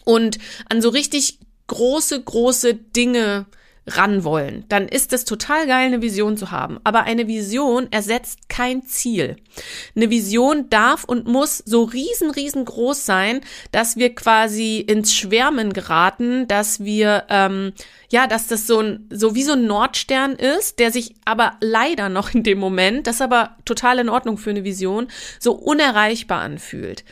und 0.04 0.40
an 0.70 0.82
so 0.82 0.90
richtig 0.90 1.40
große, 1.68 2.22
große 2.22 2.74
Dinge 2.74 3.46
ran 3.88 4.24
wollen, 4.24 4.66
dann 4.68 4.88
ist 4.88 5.14
es 5.14 5.26
total 5.26 5.68
geil, 5.68 5.86
eine 5.86 6.02
Vision 6.02 6.38
zu 6.38 6.50
haben. 6.50 6.80
Aber 6.84 7.04
eine 7.04 7.28
Vision 7.28 7.88
ersetzt 7.92 8.50
kein 8.50 8.84
Ziel. 8.84 9.36
Eine 9.96 10.10
Vision 10.10 10.70
darf 10.70 11.04
und 11.04 11.28
muss 11.28 11.60
so 11.60 11.84
riesen, 11.84 12.32
riesengroß 12.32 13.06
sein, 13.06 13.42
dass 13.72 13.96
wir 13.96 14.16
quasi 14.16 14.80
ins 14.80 15.14
Schwärmen 15.14 15.72
geraten, 15.72 16.48
dass 16.48 16.84
wir, 16.84 17.26
ähm, 17.30 17.74
ja, 18.10 18.26
dass 18.26 18.48
das 18.48 18.66
so 18.66 18.80
ein, 18.80 19.08
so 19.12 19.36
wie 19.36 19.44
so 19.44 19.54
ein 19.54 19.68
Nordstern 19.68 20.34
ist, 20.34 20.80
der 20.80 20.92
sich 20.92 21.14
aber 21.26 21.54
leider 21.62 22.10
noch 22.10 22.34
in 22.34 22.44
dem 22.44 22.58
Moment, 22.58 23.06
das 23.06 23.16
ist 23.16 23.22
aber 23.22 23.56
total 23.66 24.00
in 24.00 24.10
Ordnung 24.10 24.38
für 24.38 24.50
eine 24.50 24.64
Vision, 24.64 25.08
so 25.40 25.54
unerreichbar 25.54 26.42
anfühlt. 26.42 27.04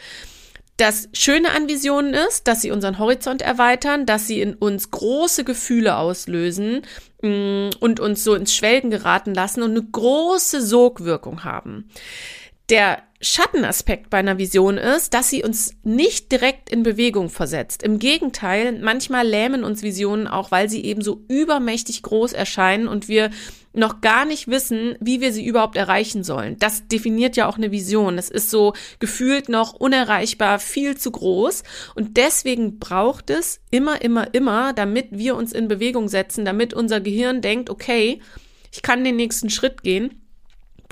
Das 0.77 1.07
Schöne 1.13 1.51
an 1.51 1.69
Visionen 1.69 2.13
ist, 2.13 2.47
dass 2.47 2.61
sie 2.61 2.71
unseren 2.71 2.97
Horizont 2.97 3.41
erweitern, 3.43 4.05
dass 4.05 4.25
sie 4.25 4.41
in 4.41 4.55
uns 4.55 4.89
große 4.89 5.43
Gefühle 5.43 5.97
auslösen 5.97 6.81
mm, 7.21 7.69
und 7.79 7.99
uns 7.99 8.23
so 8.23 8.33
ins 8.33 8.55
Schwelgen 8.55 8.89
geraten 8.89 9.35
lassen 9.35 9.61
und 9.61 9.71
eine 9.71 9.83
große 9.83 10.61
Sogwirkung 10.61 11.43
haben. 11.43 11.89
Der 12.69 13.03
Schattenaspekt 13.23 14.09
bei 14.09 14.17
einer 14.17 14.37
Vision 14.37 14.77
ist, 14.77 15.13
dass 15.13 15.29
sie 15.29 15.43
uns 15.43 15.75
nicht 15.83 16.31
direkt 16.31 16.69
in 16.69 16.83
Bewegung 16.83 17.29
versetzt. 17.29 17.81
Im 17.81 17.97
Gegenteil, 17.97 18.79
manchmal 18.79 19.25
lähmen 19.25 19.63
uns 19.63 19.81
Visionen 19.81 20.27
auch, 20.27 20.51
weil 20.51 20.69
sie 20.69 20.83
eben 20.83 21.01
so 21.01 21.23
übermächtig 21.29 22.03
groß 22.03 22.33
erscheinen 22.33 22.87
und 22.87 23.07
wir 23.07 23.29
noch 23.71 24.01
gar 24.01 24.25
nicht 24.25 24.49
wissen, 24.49 24.95
wie 24.99 25.21
wir 25.21 25.33
sie 25.33 25.45
überhaupt 25.45 25.77
erreichen 25.77 26.23
sollen. 26.23 26.57
Das 26.59 26.87
definiert 26.87 27.35
ja 27.37 27.47
auch 27.47 27.57
eine 27.57 27.71
Vision. 27.71 28.17
Es 28.17 28.29
ist 28.29 28.51
so 28.51 28.73
gefühlt 28.99 29.49
noch 29.49 29.73
unerreichbar, 29.73 30.59
viel 30.59 30.97
zu 30.97 31.09
groß. 31.09 31.63
Und 31.95 32.17
deswegen 32.17 32.77
braucht 32.77 33.29
es 33.29 33.61
immer, 33.71 34.01
immer, 34.01 34.33
immer, 34.33 34.73
damit 34.73 35.07
wir 35.11 35.35
uns 35.35 35.53
in 35.53 35.67
Bewegung 35.67 36.07
setzen, 36.07 36.45
damit 36.45 36.73
unser 36.73 36.99
Gehirn 36.99 37.41
denkt, 37.41 37.69
okay, 37.69 38.21
ich 38.71 38.81
kann 38.81 39.03
den 39.03 39.15
nächsten 39.15 39.49
Schritt 39.49 39.81
gehen 39.81 40.22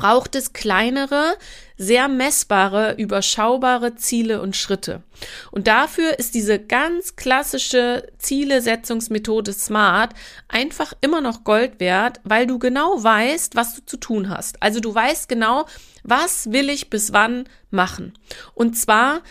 braucht 0.01 0.34
es 0.34 0.51
kleinere, 0.51 1.38
sehr 1.77 2.08
messbare, 2.08 2.96
überschaubare 2.98 3.96
Ziele 3.96 4.41
und 4.41 4.55
Schritte. 4.55 5.03
Und 5.51 5.67
dafür 5.67 6.17
ist 6.17 6.34
diese 6.34 6.58
ganz 6.58 7.15
klassische 7.15 8.08
Zielesetzungsmethode 8.17 9.53
SMART 9.53 10.15
einfach 10.48 10.93
immer 11.01 11.22
noch 11.22 11.43
Gold 11.43 11.79
wert, 11.79 12.20
weil 12.24 12.48
du 12.48 12.58
genau 12.58 13.03
weißt, 13.03 13.55
was 13.55 13.75
du 13.75 13.86
zu 13.86 13.98
tun 13.98 14.29
hast. 14.29 14.63
Also 14.63 14.79
du 14.79 14.93
weißt 14.93 15.29
genau, 15.29 15.67
was 16.01 16.51
will 16.51 16.72
ich 16.72 16.89
bis 16.89 17.13
wann 17.13 17.48
machen. 17.70 18.17
Und 18.55 18.75
zwar 18.77 19.22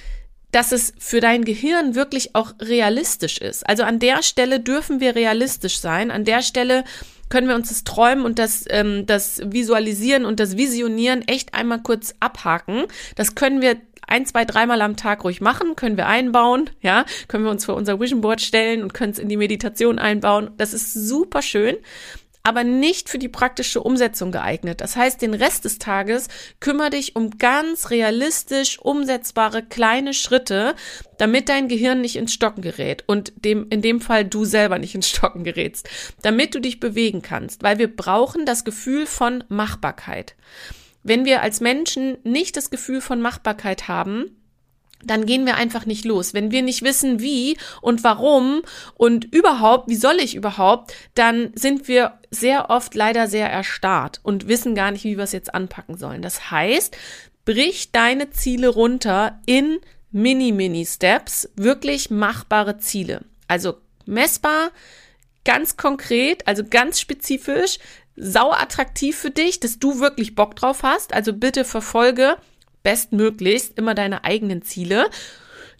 dass 0.53 0.73
es 0.73 0.93
für 0.99 1.21
dein 1.21 1.45
Gehirn 1.45 1.95
wirklich 1.95 2.35
auch 2.35 2.55
realistisch 2.61 3.39
ist. 3.39 3.69
Also 3.69 3.85
an 3.85 4.01
der 4.01 4.25
Stelle 4.25 4.59
dürfen 4.59 4.99
wir 4.99 5.15
realistisch 5.15 5.79
sein. 5.79 6.11
An 6.11 6.25
der 6.25 6.43
Stelle 6.43 6.83
können 7.31 7.49
wir 7.49 7.55
uns 7.55 7.71
das 7.71 7.85
Träumen 7.85 8.27
und 8.27 8.39
das, 8.39 8.65
ähm, 8.69 9.07
das 9.07 9.41
Visualisieren 9.45 10.27
und 10.27 10.39
das 10.39 10.59
Visionieren 10.59 11.27
echt 11.27 11.55
einmal 11.55 11.81
kurz 11.81 12.15
abhaken. 12.21 12.85
Das 13.15 13.35
können 13.35 13.63
wir 13.63 13.77
ein, 14.07 14.27
zwei, 14.27 14.45
dreimal 14.45 14.83
am 14.83 14.97
Tag 14.97 15.25
ruhig 15.25 15.41
machen, 15.41 15.77
können 15.77 15.97
wir 15.97 16.07
einbauen, 16.07 16.69
ja, 16.83 17.07
können 17.29 17.45
wir 17.45 17.51
uns 17.51 17.65
vor 17.65 17.77
unser 17.77 18.01
Vision 18.01 18.21
Board 18.21 18.41
stellen 18.41 18.83
und 18.83 18.93
können 18.93 19.13
es 19.13 19.19
in 19.19 19.29
die 19.29 19.37
Meditation 19.37 19.99
einbauen. 19.99 20.51
Das 20.59 20.75
ist 20.75 20.93
super 20.93 21.41
schön 21.41 21.77
aber 22.43 22.65
nicht 22.65 23.09
für 23.09 23.19
die 23.19 23.29
praktische 23.29 23.83
Umsetzung 23.83 24.33
geeignet. 24.33 24.81
Das 24.81 24.97
heißt, 24.97 25.21
den 25.21 25.35
Rest 25.35 25.65
des 25.65 25.79
Tages 25.79 26.29
kümmere 26.59 26.91
dich 26.91 27.17
um 27.17 27.39
ganz 27.39 27.91
realistisch 27.91 28.79
umsetzbare 28.79 29.63
kleine 29.63 30.15
Schritte, 30.15 30.75
damit 31.19 31.49
dein 31.49 31.69
Gehirn 31.69 32.01
nicht 32.01 32.17
ins 32.17 32.33
Stocken 32.33 32.63
gerät 32.63 33.05
und 33.07 33.33
dem, 33.37 33.67
in 33.69 33.83
dem 33.83 34.01
Fall 34.01 34.25
du 34.25 34.45
selber 34.45 34.79
nicht 34.79 34.95
ins 34.95 35.09
Stocken 35.09 35.45
gerätst, 35.45 35.89
damit 36.23 36.55
du 36.55 36.61
dich 36.61 36.81
bewegen 36.81 37.23
kannst, 37.23 37.63
weil 37.63 37.79
wir 37.79 37.95
brauchen 37.95 38.47
das 38.47 38.65
Gefühl 38.65 39.07
von 39.07 39.45
Machbarkeit. 39.49 40.35
Wenn 41.03 41.25
wir 41.25 41.43
als 41.43 41.61
Menschen 41.61 42.19
nicht 42.25 42.57
das 42.57 42.71
Gefühl 42.71 43.01
von 43.01 43.21
Machbarkeit 43.21 43.89
haben, 43.89 44.40
dann 45.03 45.27
gehen 45.27 45.47
wir 45.47 45.57
einfach 45.57 45.87
nicht 45.87 46.05
los. 46.05 46.35
Wenn 46.35 46.51
wir 46.51 46.63
nicht 46.63 46.83
wissen, 46.83 47.21
wie 47.21 47.57
und 47.81 48.05
warum 48.05 48.63
und 48.95 49.25
überhaupt, 49.33 49.89
wie 49.89 49.97
soll 49.97 50.17
ich 50.21 50.35
überhaupt, 50.35 50.93
dann 51.15 51.51
sind 51.55 51.89
wir 51.89 52.19
sehr 52.31 52.71
oft 52.71 52.95
leider 52.95 53.27
sehr 53.27 53.51
erstarrt 53.51 54.21
und 54.23 54.49
wissen 54.49 54.75
gar 54.75 54.91
nicht, 54.91 55.05
wie 55.05 55.17
wir 55.17 55.25
es 55.25 55.33
jetzt 55.33 55.55
anpacken 55.55 55.97
sollen. 55.97 56.23
Das 56.23 56.51
heißt, 56.51 56.97
brich 57.45 57.93
deine 57.93 58.31
Ziele 58.31 58.69
runter 58.69 59.41
in 59.47 59.79
Mini-Mini-Steps, 60.13 61.51
wirklich 61.57 62.11
machbare 62.11 62.79
Ziele. 62.79 63.23
Also 63.49 63.77
messbar, 64.07 64.71
ganz 65.45 65.77
konkret, 65.77 66.47
also 66.47 66.65
ganz 66.69 67.01
spezifisch, 67.01 67.79
sau 68.17 68.53
attraktiv 68.53 69.17
für 69.17 69.31
dich, 69.31 69.61
dass 69.61 69.79
du 69.79 70.01
wirklich 70.01 70.35
Bock 70.35 70.57
drauf 70.57 70.83
hast. 70.83 71.15
Also 71.15 71.33
bitte 71.33 71.65
verfolge 71.65 72.37
bestmöglichst 72.83 73.77
immer 73.79 73.95
deine 73.95 74.25
eigenen 74.25 74.63
Ziele, 74.63 75.09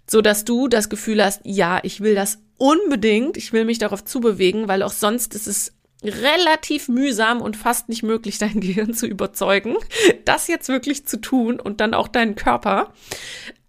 so 0.09 0.21
dass 0.21 0.45
du 0.45 0.67
das 0.67 0.89
Gefühl 0.89 1.23
hast, 1.23 1.41
ja, 1.43 1.79
ich 1.83 2.01
will 2.01 2.15
das 2.15 2.39
unbedingt, 2.57 3.37
ich 3.37 3.53
will 3.53 3.65
mich 3.65 3.79
darauf 3.79 4.03
zubewegen, 4.03 4.67
weil 4.67 4.83
auch 4.83 4.91
sonst 4.91 5.33
ist 5.35 5.47
es 5.47 5.73
relativ 6.03 6.89
mühsam 6.89 7.41
und 7.41 7.55
fast 7.55 7.89
nicht 7.89 8.03
möglich, 8.03 8.37
dein 8.39 8.59
Gehirn 8.59 8.93
zu 8.93 9.07
überzeugen, 9.07 9.77
das 10.25 10.47
jetzt 10.47 10.69
wirklich 10.69 11.05
zu 11.05 11.19
tun 11.19 11.59
und 11.59 11.81
dann 11.81 11.93
auch 11.93 12.07
deinen 12.07 12.35
Körper. 12.35 12.93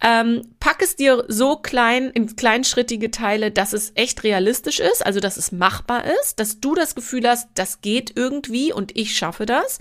Ähm, 0.04 0.42
pack 0.58 0.82
es 0.82 0.96
dir 0.96 1.24
so 1.28 1.56
klein 1.56 2.10
in 2.10 2.34
kleinschrittige 2.34 3.10
Teile, 3.12 3.52
dass 3.52 3.72
es 3.72 3.92
echt 3.94 4.24
realistisch 4.24 4.80
ist, 4.80 5.04
also 5.06 5.20
dass 5.20 5.36
es 5.36 5.52
machbar 5.52 6.04
ist, 6.22 6.40
dass 6.40 6.60
du 6.60 6.74
das 6.74 6.94
Gefühl 6.94 7.28
hast, 7.28 7.48
das 7.54 7.82
geht 7.82 8.12
irgendwie 8.16 8.72
und 8.72 8.96
ich 8.96 9.16
schaffe 9.16 9.46
das 9.46 9.78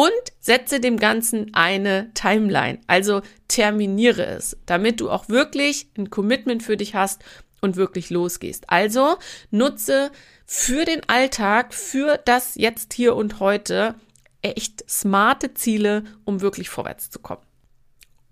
und 0.00 0.32
setze 0.38 0.80
dem 0.80 0.96
Ganzen 0.96 1.52
eine 1.52 2.10
Timeline. 2.14 2.78
Also 2.86 3.20
terminiere 3.48 4.24
es, 4.24 4.56
damit 4.64 4.98
du 4.98 5.10
auch 5.10 5.28
wirklich 5.28 5.90
ein 5.98 6.08
Commitment 6.08 6.62
für 6.62 6.78
dich 6.78 6.94
hast 6.94 7.22
und 7.60 7.76
wirklich 7.76 8.08
losgehst. 8.08 8.64
Also 8.70 9.18
nutze 9.50 10.10
für 10.46 10.86
den 10.86 11.06
Alltag, 11.10 11.74
für 11.74 12.18
das 12.24 12.54
jetzt 12.54 12.94
hier 12.94 13.14
und 13.14 13.40
heute 13.40 13.94
echt 14.40 14.90
smarte 14.90 15.52
Ziele, 15.52 16.04
um 16.24 16.40
wirklich 16.40 16.70
vorwärts 16.70 17.10
zu 17.10 17.18
kommen. 17.18 17.42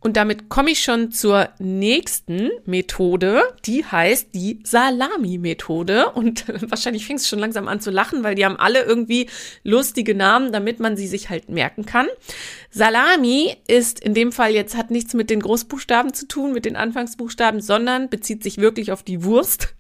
Und 0.01 0.17
damit 0.17 0.49
komme 0.49 0.71
ich 0.71 0.83
schon 0.83 1.11
zur 1.11 1.49
nächsten 1.59 2.51
Methode, 2.65 3.43
die 3.67 3.85
heißt 3.85 4.29
die 4.33 4.61
Salami-Methode. 4.63 6.11
Und 6.11 6.45
wahrscheinlich 6.71 7.05
fängst 7.05 7.25
du 7.25 7.31
schon 7.31 7.41
langsam 7.41 7.67
an 7.67 7.81
zu 7.81 7.91
lachen, 7.91 8.23
weil 8.23 8.37
die 8.37 8.45
haben 8.45 8.57
alle 8.57 8.83
irgendwie 8.85 9.29
lustige 9.65 10.15
Namen, 10.15 10.53
damit 10.53 10.79
man 10.79 10.97
sie 10.97 11.09
sich 11.09 11.31
halt 11.31 11.49
merken 11.49 11.85
kann. 11.85 12.07
Salami 12.71 13.57
ist 13.67 13.99
in 13.99 14.15
dem 14.15 14.31
Fall 14.31 14.53
jetzt, 14.53 14.77
hat 14.77 14.93
nichts 14.93 15.15
mit 15.15 15.31
den 15.31 15.41
Großbuchstaben 15.41 16.15
zu 16.15 16.29
tun, 16.29 16.53
mit 16.53 16.65
den 16.65 16.77
Anfangsbuchstaben, 16.77 17.61
sondern 17.61 18.09
bezieht 18.09 18.45
sich 18.45 18.59
wirklich 18.59 18.93
auf 18.93 19.03
die 19.03 19.25
Wurst. 19.25 19.75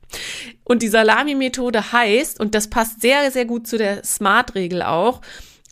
Und 0.64 0.82
die 0.82 0.88
Salami-Methode 0.88 1.92
heißt, 1.92 2.40
und 2.40 2.54
das 2.54 2.68
passt 2.68 3.00
sehr, 3.00 3.30
sehr 3.30 3.44
gut 3.44 3.66
zu 3.68 3.78
der 3.78 4.02
Smart-Regel 4.04 4.82
auch, 4.82 5.20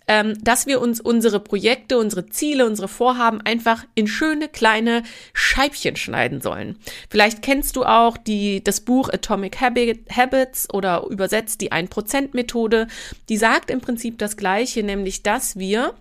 ähm, 0.08 0.42
dass 0.42 0.66
wir 0.66 0.80
uns 0.80 1.00
unsere 1.00 1.40
Projekte, 1.40 1.98
unsere 1.98 2.26
Ziele, 2.26 2.66
unsere 2.66 2.88
Vorhaben 2.88 3.40
einfach 3.40 3.84
in 3.94 4.06
schöne 4.06 4.48
kleine 4.48 5.02
Scheibchen 5.32 5.96
schneiden 5.96 6.40
sollen. 6.40 6.78
Vielleicht 7.10 7.42
kennst 7.42 7.76
du 7.76 7.84
auch 7.84 8.16
die, 8.16 8.62
das 8.62 8.80
Buch 8.80 9.08
Atomic 9.08 9.60
Habits 9.60 10.72
oder 10.72 11.04
übersetzt 11.08 11.60
die 11.60 11.72
1%-Methode. 11.72 12.86
Die 13.28 13.36
sagt 13.36 13.70
im 13.70 13.80
Prinzip 13.80 14.18
das 14.18 14.36
Gleiche, 14.36 14.82
nämlich 14.82 15.22
dass 15.22 15.58
wir 15.58 15.94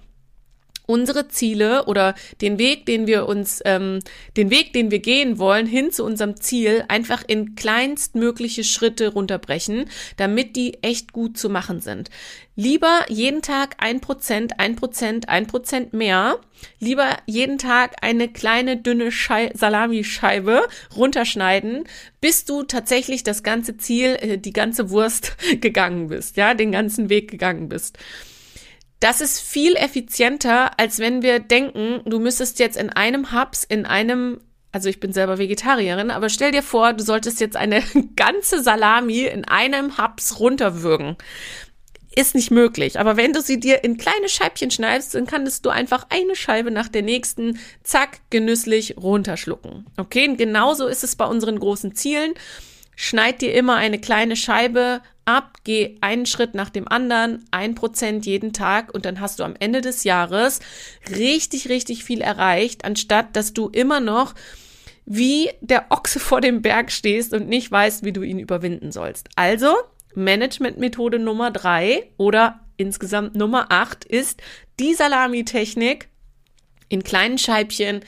unsere 0.88 1.28
Ziele 1.28 1.86
oder 1.86 2.16
den 2.42 2.60
Weg, 2.60 2.86
den 2.86 3.08
wir 3.08 3.28
uns, 3.28 3.62
ähm, 3.66 4.00
den 4.38 4.50
Weg, 4.50 4.74
den 4.74 4.92
wir 4.92 5.00
gehen 5.00 5.38
wollen, 5.38 5.68
hin 5.68 5.92
zu 5.92 6.04
unserem 6.04 6.40
Ziel, 6.40 6.84
einfach 6.88 7.24
in 7.26 7.56
kleinstmögliche 7.56 8.64
Schritte 8.64 9.10
runterbrechen, 9.10 9.86
damit 10.18 10.56
die 10.56 10.82
echt 10.82 11.14
gut 11.14 11.38
zu 11.38 11.50
machen 11.50 11.82
sind. 11.82 12.10
Lieber 12.58 13.06
jeden 13.10 13.42
Tag 13.42 13.76
ein 13.80 14.00
Prozent, 14.00 14.60
ein 14.60 14.78
Prozent, 14.78 15.28
ein 15.28 15.46
Prozent 15.46 15.92
mehr. 15.92 16.40
Lieber 16.80 17.18
jeden 17.26 17.58
Tag 17.58 17.98
eine 18.02 18.30
kleine 18.30 18.78
dünne 18.78 19.12
Schei 19.12 19.52
Salamischeibe 19.54 20.66
runterschneiden, 20.96 21.84
bis 22.22 22.46
du 22.46 22.64
tatsächlich 22.64 23.24
das 23.24 23.44
ganze 23.44 23.76
Ziel, 23.76 24.18
äh, 24.22 24.38
die 24.38 24.54
ganze 24.54 24.90
Wurst 24.90 25.36
gegangen 25.62 26.08
bist, 26.08 26.38
ja, 26.38 26.54
den 26.54 26.72
ganzen 26.72 27.10
Weg 27.10 27.30
gegangen 27.30 27.68
bist. 27.68 27.98
Das 29.06 29.22
ist 29.22 29.40
viel 29.40 29.76
effizienter, 29.76 30.80
als 30.80 30.98
wenn 30.98 31.22
wir 31.22 31.38
denken, 31.38 32.02
du 32.06 32.18
müsstest 32.18 32.58
jetzt 32.58 32.76
in 32.76 32.90
einem 32.90 33.32
Hubs, 33.32 33.64
in 33.64 33.86
einem 33.86 34.42
also 34.72 34.90
ich 34.90 35.00
bin 35.00 35.14
selber 35.14 35.38
Vegetarierin, 35.38 36.10
aber 36.10 36.28
stell 36.28 36.52
dir 36.52 36.64
vor, 36.64 36.92
du 36.94 37.04
solltest 37.04 37.40
jetzt 37.40 37.56
eine 37.56 37.84
ganze 38.16 38.64
Salami 38.64 39.26
in 39.26 39.46
einem 39.46 40.00
Haps 40.00 40.40
runterwürgen. 40.40 41.18
Ist 42.16 42.34
nicht 42.34 42.50
möglich. 42.50 43.00
Aber 43.00 43.16
wenn 43.16 43.32
du 43.32 43.42
sie 43.42 43.60
dir 43.60 43.84
in 43.84 43.98
kleine 43.98 44.28
Scheibchen 44.28 44.72
schneidest, 44.72 45.14
dann 45.14 45.28
kannst 45.28 45.68
du 45.68 45.70
einfach 45.70 46.08
eine 46.10 46.36
Scheibe 46.36 46.72
nach 46.72 46.88
der 46.88 47.04
nächsten, 47.04 47.60
zack, 47.84 48.22
genüsslich 48.32 48.98
runterschlucken. 48.98 49.86
Okay? 49.98 50.28
Und 50.28 50.38
genauso 50.38 50.88
ist 50.88 51.04
es 51.04 51.16
bei 51.16 51.26
unseren 51.26 51.60
großen 51.60 51.94
Zielen. 51.94 52.34
Schneid 52.96 53.42
dir 53.42 53.54
immer 53.54 53.76
eine 53.76 54.00
kleine 54.00 54.36
Scheibe 54.36 55.02
ab, 55.26 55.58
geh 55.64 55.98
einen 56.02 56.26
Schritt 56.26 56.54
nach 56.54 56.70
dem 56.70 56.88
anderen, 56.88 57.46
ein 57.52 57.76
Prozent 57.76 58.26
jeden 58.26 58.54
Tag 58.54 58.94
und 58.94 59.06
dann 59.06 59.20
hast 59.20 59.40
du 59.40 59.44
am 59.44 59.56
Ende 59.60 59.82
des 59.82 60.04
Jahres 60.04 60.60
richtig, 61.10 61.70
richtig 61.70 62.04
viel 62.04 62.22
erreicht, 62.22 62.86
anstatt 62.86 63.36
dass 63.36 63.54
du 63.54 63.70
immer 63.70 64.00
noch 64.00 64.36
wie 65.06 65.52
der 65.62 65.88
Ochse 65.90 66.20
vor 66.20 66.42
dem 66.42 66.62
Berg 66.62 66.92
stehst 66.92 67.34
und 67.34 67.48
nicht 67.48 67.72
weißt, 67.72 68.04
wie 68.04 68.14
du 68.14 68.24
ihn 68.24 68.40
überwinden 68.40 68.92
sollst. 68.92 69.30
Also, 69.36 69.76
Managementmethode 70.16 71.20
Nummer 71.20 71.52
drei 71.52 72.10
oder 72.18 72.62
insgesamt 72.78 73.36
Nummer 73.36 73.68
acht 73.70 74.06
ist 74.06 74.42
die 74.80 74.94
Salami-Technik 74.94 76.10
in 76.90 77.04
kleinen 77.04 77.38
Scheibchen, 77.38 78.02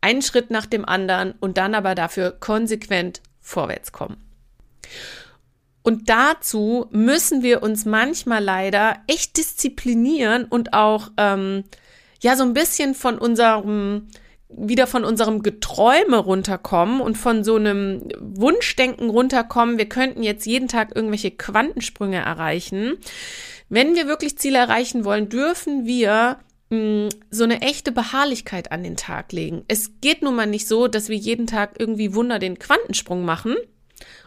einen 0.00 0.22
Schritt 0.22 0.50
nach 0.50 0.66
dem 0.66 0.84
anderen 0.84 1.32
und 1.40 1.58
dann 1.58 1.74
aber 1.74 1.94
dafür 1.94 2.32
konsequent 2.32 3.20
vorwärts 3.42 3.92
kommen. 3.92 4.16
Und 5.82 6.08
dazu 6.08 6.86
müssen 6.90 7.42
wir 7.42 7.62
uns 7.62 7.84
manchmal 7.84 8.42
leider 8.42 8.96
echt 9.08 9.36
disziplinieren 9.36 10.44
und 10.44 10.72
auch 10.72 11.10
ähm, 11.16 11.64
ja 12.20 12.36
so 12.36 12.44
ein 12.44 12.54
bisschen 12.54 12.94
von 12.94 13.18
unserem 13.18 14.08
wieder 14.54 14.86
von 14.86 15.04
unserem 15.04 15.42
Geträume 15.42 16.18
runterkommen 16.18 17.00
und 17.00 17.16
von 17.16 17.42
so 17.42 17.56
einem 17.56 18.02
Wunschdenken 18.20 19.08
runterkommen, 19.08 19.78
wir 19.78 19.88
könnten 19.88 20.22
jetzt 20.22 20.46
jeden 20.46 20.68
Tag 20.68 20.94
irgendwelche 20.94 21.30
Quantensprünge 21.30 22.18
erreichen. 22.18 22.98
Wenn 23.68 23.94
wir 23.94 24.06
wirklich 24.06 24.36
Ziele 24.36 24.58
erreichen 24.58 25.04
wollen, 25.04 25.30
dürfen 25.30 25.86
wir 25.86 26.38
so 27.30 27.44
eine 27.44 27.60
echte 27.60 27.92
Beharrlichkeit 27.92 28.72
an 28.72 28.82
den 28.82 28.96
Tag 28.96 29.32
legen. 29.32 29.64
Es 29.68 29.92
geht 30.00 30.22
nun 30.22 30.36
mal 30.36 30.46
nicht 30.46 30.66
so, 30.66 30.88
dass 30.88 31.08
wir 31.08 31.16
jeden 31.16 31.46
Tag 31.46 31.74
irgendwie 31.78 32.14
Wunder 32.14 32.38
den 32.38 32.58
Quantensprung 32.58 33.24
machen 33.24 33.56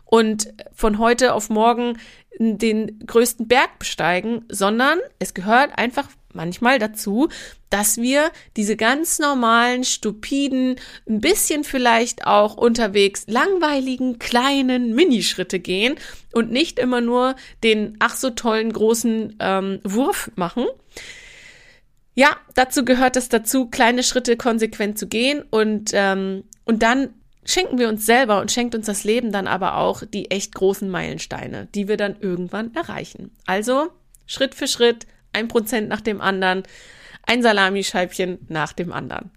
und 0.06 0.54
von 0.74 1.00
heute 1.00 1.34
auf 1.34 1.50
morgen 1.50 1.98
den 2.38 3.00
größten 3.06 3.48
Berg 3.48 3.80
besteigen, 3.80 4.46
sondern 4.50 5.00
es 5.18 5.34
gehört 5.34 5.78
einfach 5.78 6.08
manchmal 6.34 6.78
dazu, 6.78 7.30
dass 7.70 7.98
wir 7.98 8.30
diese 8.58 8.76
ganz 8.76 9.20
normalen, 9.20 9.84
stupiden, 9.84 10.76
ein 11.10 11.22
bisschen 11.22 11.64
vielleicht 11.64 12.28
auch 12.28 12.58
unterwegs 12.58 13.24
langweiligen 13.28 14.20
kleinen 14.20 14.94
Minischritte 14.94 15.60
gehen 15.60 15.96
und 16.34 16.52
nicht 16.52 16.78
immer 16.78 17.02
nur 17.02 17.36
den 17.64 17.96
ach 18.00 18.16
so 18.16 18.30
tollen 18.30 18.72
großen 18.72 19.38
ähm, 19.40 19.80
Wurf 19.84 20.30
machen. 20.36 20.66
Ja, 22.16 22.38
dazu 22.54 22.86
gehört 22.86 23.18
es 23.18 23.28
dazu, 23.28 23.68
kleine 23.68 24.02
Schritte 24.02 24.38
konsequent 24.38 24.98
zu 24.98 25.08
gehen 25.08 25.44
und, 25.52 25.92
ähm, 25.94 26.46
und 26.64 26.82
dann 26.82 27.14
schenken 27.44 27.78
wir 27.78 27.90
uns 27.90 28.06
selber 28.06 28.40
und 28.40 28.52
schenkt 28.52 28.74
uns 28.74 28.86
das 28.88 29.04
Leben 29.04 29.32
dann 29.32 29.48
aber 29.48 29.78
auch 29.78 30.02
die 30.04 30.32
echt 30.32 30.56
großen 30.56 30.90
Meilensteine, 30.90 31.68
die 31.76 31.88
wir 31.88 31.98
dann 31.98 32.16
irgendwann 32.20 32.74
erreichen. 32.74 33.32
Also 33.46 33.90
Schritt 34.26 34.56
für 34.56 34.68
Schritt, 34.68 35.06
ein 35.34 35.50
Prozent 35.50 35.90
nach 35.90 36.02
dem 36.02 36.22
anderen, 36.22 36.64
ein 37.24 37.44
Salamischeibchen 37.44 38.40
nach 38.48 38.74
dem 38.74 38.94
anderen. 38.94 39.32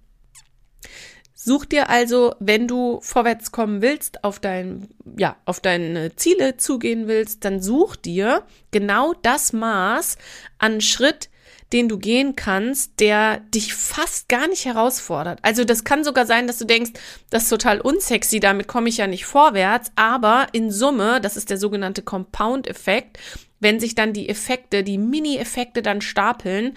Such 1.35 1.65
dir 1.65 1.89
also, 1.89 2.35
wenn 2.41 2.69
du 2.69 3.01
vorwärts 3.01 3.53
kommen 3.53 3.81
willst, 3.83 4.23
auf 4.25 4.39
dein, 4.39 4.89
ja, 5.17 5.37
auf 5.45 5.61
deine 5.61 6.15
Ziele 6.15 6.57
zugehen 6.57 7.09
willst, 7.09 7.45
dann 7.45 7.63
such 7.63 7.97
dir 7.97 8.45
genau 8.71 9.15
das 9.23 9.53
Maß 9.53 10.19
an 10.59 10.81
Schritt, 10.81 11.31
den 11.73 11.89
du 11.89 11.99
gehen 11.99 12.35
kannst, 12.35 13.01
der 13.01 13.39
dich 13.55 13.75
fast 13.75 14.29
gar 14.29 14.49
nicht 14.49 14.65
herausfordert. 14.65 15.39
Also 15.43 15.65
das 15.65 15.85
kann 15.85 16.05
sogar 16.05 16.27
sein, 16.27 16.47
dass 16.47 16.59
du 16.59 16.65
denkst, 16.65 16.93
das 17.31 17.45
ist 17.45 17.51
total 17.51 17.81
unsexy, 17.81 18.41
damit 18.41 18.69
komme 18.69 18.89
ich 18.89 18.97
ja 18.97 19.07
nicht 19.07 19.27
vorwärts, 19.27 19.93
aber 19.97 20.47
in 20.53 20.71
Summe, 20.71 21.21
das 21.21 21.37
ist 21.37 21.51
der 21.51 21.59
sogenannte 21.59 22.03
Compound-Effekt, 22.03 23.19
wenn 23.61 23.81
sich 23.81 23.95
dann 23.95 24.13
die 24.13 24.29
Effekte, 24.29 24.83
die 24.83 24.99
Mini-Effekte 24.99 25.83
dann 25.83 26.01
stapeln, 26.01 26.77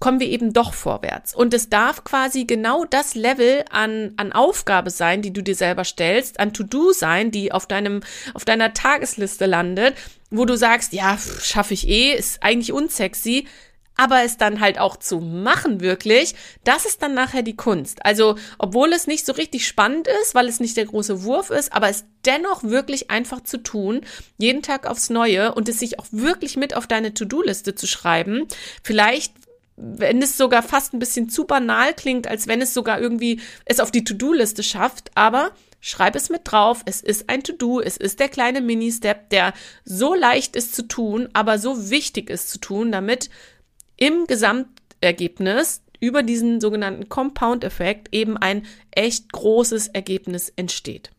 kommen 0.00 0.20
wir 0.20 0.26
eben 0.26 0.52
doch 0.52 0.74
vorwärts. 0.74 1.34
Und 1.34 1.54
es 1.54 1.68
darf 1.68 2.04
quasi 2.04 2.44
genau 2.44 2.84
das 2.84 3.14
Level 3.14 3.64
an, 3.70 4.12
an 4.16 4.32
Aufgabe 4.32 4.90
sein, 4.90 5.22
die 5.22 5.32
du 5.32 5.42
dir 5.42 5.54
selber 5.54 5.84
stellst, 5.84 6.40
an 6.40 6.52
To-Do 6.52 6.92
sein, 6.92 7.30
die 7.30 7.52
auf 7.52 7.66
deinem, 7.66 8.02
auf 8.34 8.44
deiner 8.44 8.74
Tagesliste 8.74 9.46
landet, 9.46 9.94
wo 10.30 10.44
du 10.44 10.56
sagst, 10.56 10.92
ja, 10.92 11.16
schaffe 11.40 11.74
ich 11.74 11.88
eh, 11.88 12.12
ist 12.12 12.42
eigentlich 12.42 12.72
unsexy, 12.72 13.46
aber 13.96 14.22
es 14.22 14.36
dann 14.36 14.60
halt 14.60 14.78
auch 14.78 14.96
zu 14.96 15.20
machen 15.20 15.80
wirklich, 15.80 16.34
das 16.64 16.86
ist 16.86 17.02
dann 17.02 17.14
nachher 17.14 17.42
die 17.42 17.56
Kunst. 17.56 18.04
Also, 18.04 18.36
obwohl 18.58 18.92
es 18.92 19.06
nicht 19.06 19.26
so 19.26 19.32
richtig 19.32 19.66
spannend 19.66 20.08
ist, 20.22 20.34
weil 20.34 20.48
es 20.48 20.60
nicht 20.60 20.76
der 20.76 20.86
große 20.86 21.24
Wurf 21.24 21.50
ist, 21.50 21.72
aber 21.72 21.88
es 21.88 22.04
dennoch 22.24 22.64
wirklich 22.64 23.10
einfach 23.10 23.42
zu 23.42 23.58
tun, 23.58 24.00
jeden 24.38 24.62
Tag 24.62 24.86
aufs 24.86 25.10
Neue 25.10 25.54
und 25.54 25.68
es 25.68 25.78
sich 25.78 25.98
auch 25.98 26.06
wirklich 26.10 26.56
mit 26.56 26.74
auf 26.76 26.86
deine 26.86 27.14
To-Do-Liste 27.14 27.74
zu 27.74 27.86
schreiben. 27.86 28.46
Vielleicht 28.82 29.32
wenn 29.76 30.22
es 30.22 30.36
sogar 30.36 30.62
fast 30.62 30.94
ein 30.94 31.00
bisschen 31.00 31.28
zu 31.28 31.46
banal 31.46 31.94
klingt, 31.94 32.28
als 32.28 32.46
wenn 32.46 32.60
es 32.60 32.74
sogar 32.74 33.00
irgendwie 33.00 33.40
es 33.64 33.80
auf 33.80 33.90
die 33.90 34.04
To-Do-Liste 34.04 34.62
schafft, 34.62 35.10
aber 35.14 35.50
schreib 35.80 36.14
es 36.14 36.30
mit 36.30 36.42
drauf. 36.44 36.82
Es 36.86 37.00
ist 37.00 37.28
ein 37.28 37.42
To-Do, 37.42 37.80
es 37.80 37.96
ist 37.96 38.20
der 38.20 38.28
kleine 38.28 38.60
Mini-Step, 38.60 39.30
der 39.30 39.52
so 39.84 40.14
leicht 40.14 40.54
ist 40.54 40.74
zu 40.74 40.86
tun, 40.86 41.28
aber 41.32 41.58
so 41.58 41.90
wichtig 41.90 42.30
ist 42.30 42.50
zu 42.50 42.58
tun, 42.58 42.92
damit 42.92 43.30
im 43.96 44.26
Gesamtergebnis 44.26 45.82
über 46.00 46.22
diesen 46.22 46.60
sogenannten 46.60 47.08
Compound-Effekt 47.08 48.14
eben 48.14 48.36
ein 48.36 48.66
echt 48.90 49.32
großes 49.32 49.88
Ergebnis 49.88 50.52
entsteht. 50.54 51.10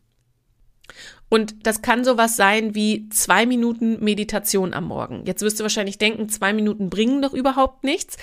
Und 1.36 1.66
das 1.66 1.82
kann 1.82 2.02
sowas 2.02 2.34
sein 2.34 2.74
wie 2.74 3.10
zwei 3.10 3.44
Minuten 3.44 4.02
Meditation 4.02 4.72
am 4.72 4.84
Morgen. 4.84 5.24
Jetzt 5.26 5.42
wirst 5.42 5.60
du 5.60 5.64
wahrscheinlich 5.64 5.98
denken, 5.98 6.30
zwei 6.30 6.54
Minuten 6.54 6.88
bringen 6.88 7.20
doch 7.20 7.34
überhaupt 7.34 7.84
nichts. 7.84 8.16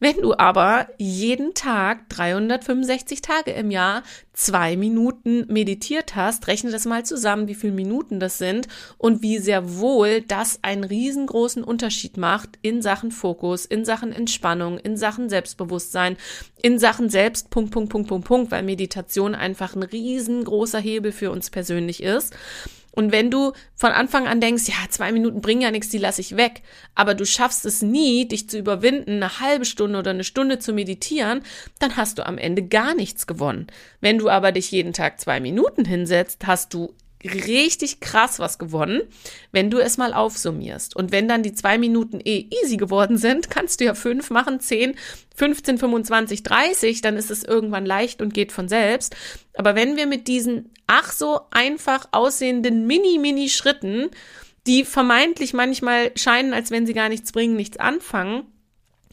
Wenn 0.00 0.20
du 0.20 0.36
aber 0.36 0.86
jeden 0.98 1.54
Tag 1.54 2.10
365 2.10 3.22
Tage 3.22 3.52
im 3.52 3.70
Jahr 3.70 4.02
zwei 4.34 4.76
Minuten 4.76 5.46
meditiert 5.48 6.14
hast, 6.14 6.46
rechne 6.46 6.70
das 6.70 6.84
mal 6.84 7.06
zusammen, 7.06 7.48
wie 7.48 7.54
viele 7.54 7.72
Minuten 7.72 8.20
das 8.20 8.36
sind 8.36 8.68
und 8.98 9.22
wie 9.22 9.38
sehr 9.38 9.78
wohl 9.78 10.20
das 10.20 10.60
einen 10.60 10.84
riesengroßen 10.84 11.64
Unterschied 11.64 12.18
macht 12.18 12.50
in 12.60 12.82
Sachen 12.82 13.12
Fokus, 13.12 13.64
in 13.64 13.86
Sachen 13.86 14.12
Entspannung, 14.12 14.78
in 14.78 14.98
Sachen 14.98 15.30
Selbstbewusstsein, 15.30 16.18
in 16.62 16.78
Sachen 16.78 17.08
Selbst, 17.08 17.50
Punkt, 17.50 17.72
Punkt, 17.72 17.90
Punkt, 17.90 18.08
Punkt, 18.08 18.26
Punkt, 18.28 18.50
weil 18.52 18.62
Meditation 18.62 19.34
einfach 19.34 19.74
ein 19.74 19.82
riesengroßer 19.82 20.78
Hebel 20.78 21.12
für 21.12 21.30
uns 21.30 21.50
persönlich 21.50 22.02
ist. 22.02 22.36
Und 22.98 23.12
wenn 23.12 23.30
du 23.30 23.52
von 23.76 23.92
Anfang 23.92 24.26
an 24.26 24.40
denkst, 24.40 24.66
ja, 24.66 24.74
zwei 24.88 25.12
Minuten 25.12 25.40
bringen 25.40 25.60
ja 25.60 25.70
nichts, 25.70 25.88
die 25.88 25.98
lasse 25.98 26.20
ich 26.20 26.36
weg, 26.36 26.62
aber 26.96 27.14
du 27.14 27.24
schaffst 27.24 27.64
es 27.64 27.80
nie, 27.80 28.26
dich 28.26 28.50
zu 28.50 28.58
überwinden, 28.58 29.22
eine 29.22 29.38
halbe 29.38 29.66
Stunde 29.66 30.00
oder 30.00 30.10
eine 30.10 30.24
Stunde 30.24 30.58
zu 30.58 30.72
meditieren, 30.72 31.42
dann 31.78 31.96
hast 31.96 32.18
du 32.18 32.26
am 32.26 32.38
Ende 32.38 32.64
gar 32.64 32.96
nichts 32.96 33.28
gewonnen. 33.28 33.68
Wenn 34.00 34.18
du 34.18 34.28
aber 34.28 34.50
dich 34.50 34.72
jeden 34.72 34.92
Tag 34.92 35.20
zwei 35.20 35.38
Minuten 35.38 35.84
hinsetzt, 35.84 36.44
hast 36.48 36.74
du 36.74 36.92
richtig 37.24 38.00
krass 38.00 38.38
was 38.38 38.58
gewonnen, 38.58 39.02
wenn 39.52 39.70
du 39.70 39.78
es 39.78 39.98
mal 39.98 40.14
aufsummierst. 40.14 40.94
Und 40.94 41.12
wenn 41.12 41.28
dann 41.28 41.42
die 41.42 41.54
zwei 41.54 41.78
Minuten 41.78 42.20
eh 42.24 42.48
easy 42.62 42.76
geworden 42.76 43.18
sind, 43.18 43.50
kannst 43.50 43.80
du 43.80 43.84
ja 43.84 43.94
fünf 43.94 44.30
machen, 44.30 44.60
zehn, 44.60 44.96
15, 45.36 45.78
25, 45.78 46.42
30, 46.42 47.00
dann 47.00 47.16
ist 47.16 47.30
es 47.30 47.44
irgendwann 47.44 47.86
leicht 47.86 48.22
und 48.22 48.34
geht 48.34 48.52
von 48.52 48.68
selbst. 48.68 49.16
Aber 49.54 49.74
wenn 49.74 49.96
wir 49.96 50.06
mit 50.06 50.28
diesen 50.28 50.70
ach 50.86 51.12
so 51.12 51.40
einfach 51.50 52.08
aussehenden 52.12 52.86
Mini-Mini 52.86 53.48
Schritten, 53.48 54.10
die 54.66 54.84
vermeintlich 54.84 55.54
manchmal 55.54 56.12
scheinen, 56.16 56.52
als 56.52 56.70
wenn 56.70 56.86
sie 56.86 56.94
gar 56.94 57.08
nichts 57.08 57.32
bringen, 57.32 57.56
nichts 57.56 57.78
anfangen, 57.78 58.46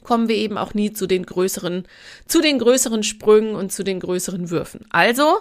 kommen 0.04 0.30
wir 0.30 0.36
eben 0.36 0.58
auch 0.58 0.74
nie 0.74 0.94
zu 0.94 1.08
den 1.08 1.26
größeren, 1.26 1.88
zu 2.28 2.42
den 2.42 2.60
größeren 2.60 3.04
Sprüngen 3.04 3.56
und 3.56 3.72
zu 3.72 3.84
den 3.84 4.00
größeren 4.00 4.50
Würfen. 4.50 4.86
Also, 4.90 5.40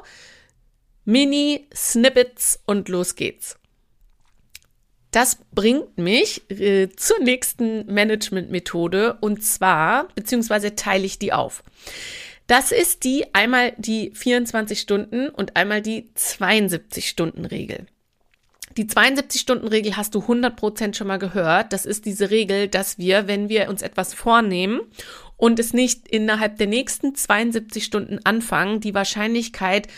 Mini-Snippets 1.05 2.61
und 2.67 2.89
los 2.89 3.15
geht's. 3.15 3.59
Das 5.11 5.39
bringt 5.53 5.97
mich 5.97 6.51
äh, 6.51 6.89
zur 6.97 7.21
nächsten 7.21 7.87
Management-Methode 7.87 9.19
und 9.21 9.45
zwar, 9.45 10.09
beziehungsweise 10.17 10.75
teile 10.75 11.05
ich 11.05 11.21
die 11.21 11.33
auf. 11.33 11.63
Das 12.47 12.73
ist 12.73 13.05
die 13.05 13.33
einmal 13.33 13.75
die 13.79 14.11
24 14.13 14.81
Stunden 14.81 15.29
und 15.29 15.57
einmal 15.57 15.83
die 15.83 16.13
72 16.15 17.09
Stunden 17.09 17.45
Regel. 17.45 17.87
Die 18.77 18.87
72-Stunden-Regel 18.87 19.97
hast 19.97 20.17
du 20.17 20.19
100% 20.19 20.95
schon 20.95 21.07
mal 21.07 21.19
gehört. 21.19 21.73
Das 21.73 21.87
ist 21.87 22.07
diese 22.07 22.31
Regel, 22.31 22.67
dass 22.67 22.99
wir, 22.99 23.29
wenn 23.29 23.49
wir 23.49 23.69
uns 23.69 23.83
etwas 23.83 24.15
vornehmen 24.15 24.81
und 25.37 25.59
es 25.59 25.73
nicht 25.73 26.09
innerhalb 26.09 26.57
der 26.57 26.67
nächsten 26.67 27.15
72 27.15 27.85
Stunden 27.85 28.21
anfangen, 28.25 28.81
die 28.81 28.95
Wahrscheinlichkeit 28.95 29.89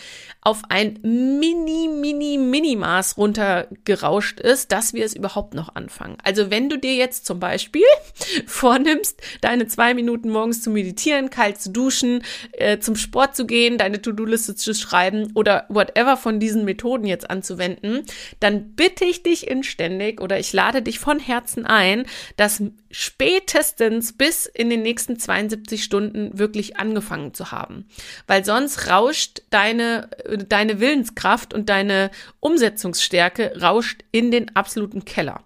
auf 0.41 0.61
ein 0.69 0.99
mini, 1.01 1.89
mini, 1.89 2.37
Minimaß 2.37 3.17
runtergerauscht 3.17 4.39
ist, 4.39 4.71
dass 4.71 4.93
wir 4.93 5.03
es 5.03 5.13
überhaupt 5.13 5.53
noch 5.53 5.75
anfangen. 5.75 6.17
Also 6.23 6.49
wenn 6.49 6.69
du 6.69 6.77
dir 6.77 6.95
jetzt 6.95 7.25
zum 7.25 7.39
Beispiel 7.39 7.83
vornimmst, 8.45 9.21
deine 9.41 9.67
zwei 9.67 9.93
Minuten 9.93 10.29
morgens 10.29 10.61
zu 10.61 10.69
meditieren, 10.69 11.29
kalt 11.29 11.59
zu 11.59 11.71
duschen, 11.71 12.23
äh, 12.53 12.79
zum 12.79 12.95
Sport 12.95 13.35
zu 13.35 13.45
gehen, 13.45 13.77
deine 13.77 14.01
To-Do-Liste 14.01 14.55
zu 14.55 14.73
schreiben 14.73 15.31
oder 15.35 15.65
whatever 15.67 16.15
von 16.15 16.39
diesen 16.39 16.63
Methoden 16.63 17.05
jetzt 17.05 17.29
anzuwenden, 17.29 18.05
dann 18.39 18.73
bitte 18.75 19.03
ich 19.03 19.23
dich 19.23 19.47
inständig 19.47 20.21
oder 20.21 20.39
ich 20.39 20.53
lade 20.53 20.81
dich 20.81 20.99
von 20.99 21.19
Herzen 21.19 21.65
ein, 21.65 22.05
das 22.37 22.63
spätestens 22.99 24.17
bis 24.17 24.47
in 24.47 24.71
den 24.71 24.81
nächsten 24.81 25.19
72 25.19 25.83
Stunden 25.83 26.39
wirklich 26.39 26.77
angefangen 26.77 27.31
zu 27.35 27.51
haben. 27.51 27.87
Weil 28.25 28.43
sonst 28.43 28.89
rauscht 28.89 29.43
deine 29.51 30.09
deine 30.49 30.79
Willenskraft 30.79 31.53
und 31.53 31.69
deine 31.69 32.09
Umsetzungsstärke 32.39 33.61
rauscht 33.61 34.03
in 34.11 34.31
den 34.31 34.55
absoluten 34.55 35.05
Keller. 35.05 35.43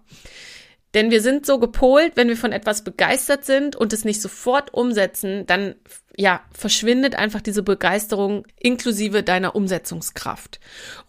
Denn 0.94 1.10
wir 1.10 1.20
sind 1.20 1.44
so 1.44 1.58
gepolt, 1.58 2.12
wenn 2.14 2.28
wir 2.28 2.38
von 2.38 2.52
etwas 2.52 2.84
begeistert 2.84 3.44
sind 3.44 3.76
und 3.76 3.92
es 3.92 4.06
nicht 4.06 4.22
sofort 4.22 4.72
umsetzen, 4.72 5.44
dann 5.44 5.74
ja, 6.16 6.40
verschwindet 6.52 7.16
einfach 7.16 7.42
diese 7.42 7.62
Begeisterung 7.62 8.46
inklusive 8.60 9.22
deiner 9.22 9.54
Umsetzungskraft. 9.54 10.58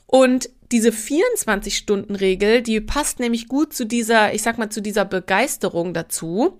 Und 0.07 0.49
diese 0.73 0.89
24-Stunden-Regel, 0.89 2.61
die 2.61 2.81
passt 2.81 3.19
nämlich 3.19 3.47
gut 3.47 3.73
zu 3.73 3.85
dieser, 3.85 4.33
ich 4.33 4.41
sag 4.41 4.57
mal, 4.57 4.69
zu 4.69 4.81
dieser 4.81 5.05
Begeisterung 5.05 5.93
dazu. 5.93 6.59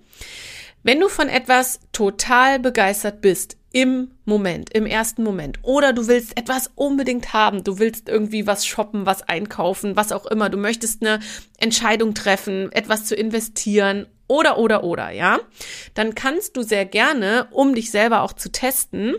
Wenn 0.82 1.00
du 1.00 1.08
von 1.08 1.28
etwas 1.28 1.80
total 1.92 2.58
begeistert 2.60 3.20
bist, 3.20 3.58
im 3.74 4.12
Moment, 4.24 4.72
im 4.72 4.86
ersten 4.86 5.24
Moment. 5.24 5.58
Oder 5.62 5.92
du 5.92 6.06
willst 6.06 6.38
etwas 6.38 6.70
unbedingt 6.76 7.32
haben. 7.32 7.64
Du 7.64 7.80
willst 7.80 8.08
irgendwie 8.08 8.46
was 8.46 8.64
shoppen, 8.64 9.04
was 9.04 9.22
einkaufen, 9.22 9.96
was 9.96 10.12
auch 10.12 10.26
immer. 10.26 10.48
Du 10.48 10.56
möchtest 10.56 11.02
eine 11.02 11.18
Entscheidung 11.58 12.14
treffen, 12.14 12.70
etwas 12.70 13.04
zu 13.04 13.16
investieren 13.16 14.06
oder, 14.28 14.58
oder, 14.58 14.84
oder, 14.84 15.10
ja. 15.10 15.40
Dann 15.94 16.14
kannst 16.14 16.56
du 16.56 16.62
sehr 16.62 16.84
gerne, 16.84 17.48
um 17.50 17.74
dich 17.74 17.90
selber 17.90 18.22
auch 18.22 18.32
zu 18.32 18.52
testen, 18.52 19.16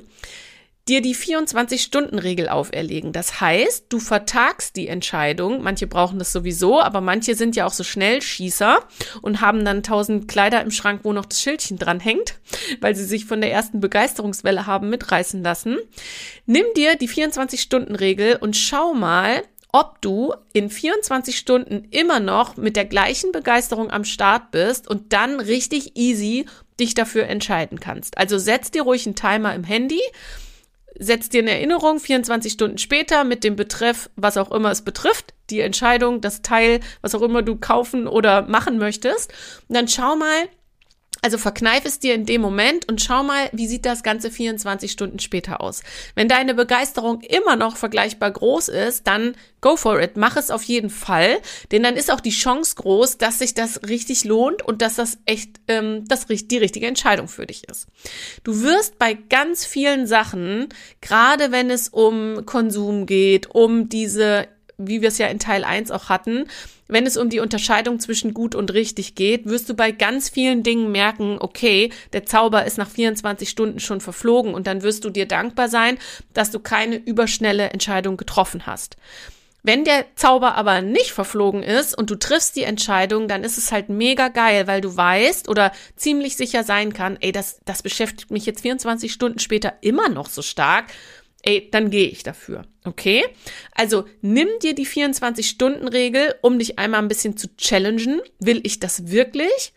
dir 0.88 1.02
die 1.02 1.15
24-Stunden-Regel 1.15 2.48
auferlegen. 2.48 3.12
Das 3.12 3.41
heißt, 3.41 3.86
du 3.89 4.00
vertagst 4.00 4.76
die 4.76 4.88
Entscheidung. 4.88 5.63
Manche 5.63 5.88
brauchen 5.88 6.19
das 6.19 6.32
sowieso, 6.32 6.80
aber 6.80 7.02
manche 7.02 7.34
sind 7.34 7.56
ja 7.56 7.65
auch 7.65 7.74
so 7.74 7.84
Schnellschießer 7.84 8.80
und 9.24 9.41
haben 9.41 9.65
dann 9.65 9.82
tausend 9.82 10.28
Kleider 10.28 10.62
im 10.62 10.69
Schrank, 10.69 11.02
wo 11.04 11.12
noch 11.12 11.26
das 11.26 11.41
Schildchen 11.41 11.80
dran 11.80 12.00
hängt, 12.00 12.36
weil 12.82 12.95
sie 12.95 13.04
sich 13.04 13.26
von 13.26 13.41
der 13.41 13.52
ersten 13.52 13.80
Begeisterungswelle 13.80 14.67
haben 14.67 14.89
mitreißen 14.89 15.41
lassen. 15.41 15.78
Nimm 16.45 16.65
dir 16.76 16.95
die 16.95 17.10
24-Stunden-Regel 17.10 18.36
und 18.36 18.56
schau 18.56 18.93
mal, 18.93 19.41
ob 19.71 20.02
du 20.02 20.34
in 20.54 20.69
24 20.69 21.36
Stunden 21.36 21.88
immer 21.89 22.19
noch 22.19 22.58
mit 22.58 22.76
der 22.76 22.86
gleichen 22.86 23.32
Begeisterung 23.32 23.89
am 23.91 24.06
Start 24.06 24.52
bist 24.52 24.88
und 24.88 25.12
dann 25.13 25.39
richtig 25.39 25.98
easy 25.98 26.45
dich 26.80 26.93
dafür 26.93 27.26
entscheiden 27.26 27.80
kannst. 27.80 28.17
Also 28.17 28.38
setz 28.38 28.71
dir 28.71 28.84
ruhig 28.84 29.06
einen 29.06 29.15
Timer 29.15 29.54
im 29.56 29.63
Handy 29.63 30.00
setzt 30.97 31.34
dir 31.34 31.41
eine 31.41 31.51
Erinnerung 31.51 31.99
24 31.99 32.53
Stunden 32.53 32.77
später 32.77 33.23
mit 33.23 33.43
dem 33.43 33.55
Betreff, 33.55 34.10
was 34.15 34.38
auch 34.38 34.51
immer 34.51 34.71
es 34.71 34.81
betrifft, 34.81 35.34
die 35.49 35.60
Entscheidung, 35.60 36.21
das 36.21 36.41
Teil, 36.41 36.79
was 37.01 37.15
auch 37.15 37.21
immer 37.21 37.41
du 37.41 37.55
kaufen 37.55 38.08
oder 38.08 38.43
machen 38.43 38.77
möchtest. 38.77 39.34
Und 39.67 39.75
dann 39.75 39.88
schau 39.88 40.15
mal, 40.15 40.47
also 41.25 41.39
verkneif 41.39 41.85
es 41.85 41.97
dir 41.97 42.13
in 42.13 42.27
dem 42.27 42.39
Moment 42.39 42.88
und 42.88 43.01
schau 43.01 43.23
mal, 43.23 43.49
wie 43.51 43.65
sieht 43.65 43.83
das 43.88 44.03
Ganze 44.03 44.29
24 44.29 44.91
Stunden 44.91 45.17
später 45.17 45.59
aus. 45.59 45.81
Wenn 46.13 46.27
deine 46.27 46.53
Begeisterung 46.53 47.21
immer 47.21 47.55
noch 47.55 47.77
vergleichbar 47.77 48.29
groß 48.29 48.67
ist, 48.67 49.07
dann 49.07 49.35
go 49.59 49.75
for 49.75 49.99
it. 49.99 50.17
Mach 50.17 50.38
es 50.38 50.51
auf 50.51 50.61
jeden 50.61 50.91
Fall, 50.91 51.39
denn 51.71 51.81
dann 51.81 51.95
ist 51.95 52.11
auch 52.11 52.19
die 52.19 52.29
Chance 52.29 52.75
groß, 52.75 53.17
dass 53.17 53.39
sich 53.39 53.55
das 53.55 53.81
richtig 53.88 54.23
lohnt 54.23 54.61
und 54.61 54.83
dass 54.83 54.97
das 54.97 55.17
echt 55.25 55.49
ähm, 55.67 56.03
das, 56.07 56.27
die 56.27 56.57
richtige 56.59 56.85
Entscheidung 56.85 57.27
für 57.27 57.47
dich 57.47 57.67
ist. 57.67 57.88
Du 58.43 58.61
wirst 58.61 58.99
bei 58.99 59.15
ganz 59.15 59.65
vielen 59.65 60.05
Sachen, 60.05 60.69
gerade 61.01 61.51
wenn 61.51 61.71
es 61.71 61.89
um 61.89 62.45
Konsum 62.45 63.07
geht, 63.07 63.49
um 63.49 63.89
diese 63.89 64.47
wie 64.77 65.01
wir 65.01 65.09
es 65.09 65.17
ja 65.17 65.27
in 65.27 65.39
Teil 65.39 65.63
1 65.63 65.91
auch 65.91 66.09
hatten, 66.09 66.45
wenn 66.88 67.07
es 67.07 67.17
um 67.17 67.29
die 67.29 67.39
Unterscheidung 67.39 67.99
zwischen 67.99 68.33
gut 68.33 68.53
und 68.53 68.73
richtig 68.73 69.15
geht, 69.15 69.45
wirst 69.45 69.69
du 69.69 69.73
bei 69.73 69.91
ganz 69.91 70.29
vielen 70.29 70.61
Dingen 70.61 70.91
merken, 70.91 71.38
okay, 71.39 71.91
der 72.13 72.25
Zauber 72.25 72.65
ist 72.65 72.77
nach 72.77 72.89
24 72.89 73.49
Stunden 73.49 73.79
schon 73.79 74.01
verflogen 74.01 74.53
und 74.53 74.67
dann 74.67 74.83
wirst 74.83 75.03
du 75.03 75.09
dir 75.09 75.27
dankbar 75.27 75.67
sein, 75.67 75.97
dass 76.33 76.51
du 76.51 76.59
keine 76.59 76.97
überschnelle 76.97 77.69
Entscheidung 77.71 78.17
getroffen 78.17 78.67
hast. 78.67 78.97
Wenn 79.63 79.83
der 79.83 80.05
Zauber 80.15 80.53
aber 80.53 80.83
nicht 80.83 81.09
verflogen 81.09 81.63
ist 81.63 81.97
und 81.97 82.11
du 82.11 82.15
triffst 82.15 82.55
die 82.55 82.61
Entscheidung, 82.61 83.27
dann 83.27 83.43
ist 83.43 83.57
es 83.57 83.71
halt 83.71 83.89
mega 83.89 84.27
geil, 84.27 84.67
weil 84.67 84.79
du 84.79 84.95
weißt 84.95 85.49
oder 85.49 85.71
ziemlich 85.95 86.35
sicher 86.35 86.63
sein 86.63 86.93
kann, 86.93 87.17
ey, 87.19 87.31
das, 87.31 87.61
das 87.65 87.81
beschäftigt 87.81 88.29
mich 88.29 88.45
jetzt 88.45 88.61
24 88.61 89.11
Stunden 89.11 89.39
später 89.39 89.73
immer 89.81 90.07
noch 90.07 90.29
so 90.29 90.43
stark 90.43 90.85
ey, 91.45 91.69
dann 91.71 91.89
gehe 91.89 92.10
ich 92.10 92.23
dafür. 92.23 92.63
Okay? 92.84 93.23
Also 93.71 94.05
nimm 94.21 94.49
dir 94.62 94.75
die 94.75 94.86
24-Stunden-Regel, 94.86 96.36
um 96.41 96.60
dich 96.60 96.77
einmal 96.77 97.01
ein 97.01 97.08
bisschen 97.08 97.38
zu 97.38 97.55
challengen. 97.55 98.21
Will 98.39 98.60
ich 98.63 98.79
das 98.79 99.10
wirklich? 99.10 99.73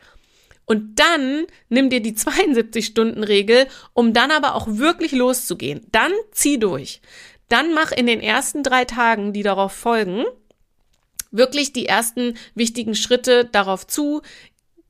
Und 0.64 0.98
dann 0.98 1.46
nimm 1.68 1.90
dir 1.90 2.00
die 2.00 2.14
72-Stunden-Regel, 2.14 3.68
um 3.92 4.12
dann 4.12 4.30
aber 4.30 4.54
auch 4.54 4.66
wirklich 4.68 5.12
loszugehen. 5.12 5.86
Dann 5.92 6.12
zieh 6.32 6.58
durch. 6.58 7.00
Dann 7.48 7.72
mach 7.72 7.92
in 7.92 8.06
den 8.06 8.20
ersten 8.20 8.62
drei 8.62 8.84
Tagen, 8.84 9.32
die 9.32 9.42
darauf 9.42 9.72
folgen, 9.72 10.24
wirklich 11.30 11.72
die 11.72 11.86
ersten 11.86 12.36
wichtigen 12.54 12.94
Schritte 12.94 13.44
darauf 13.44 13.86
zu, 13.86 14.22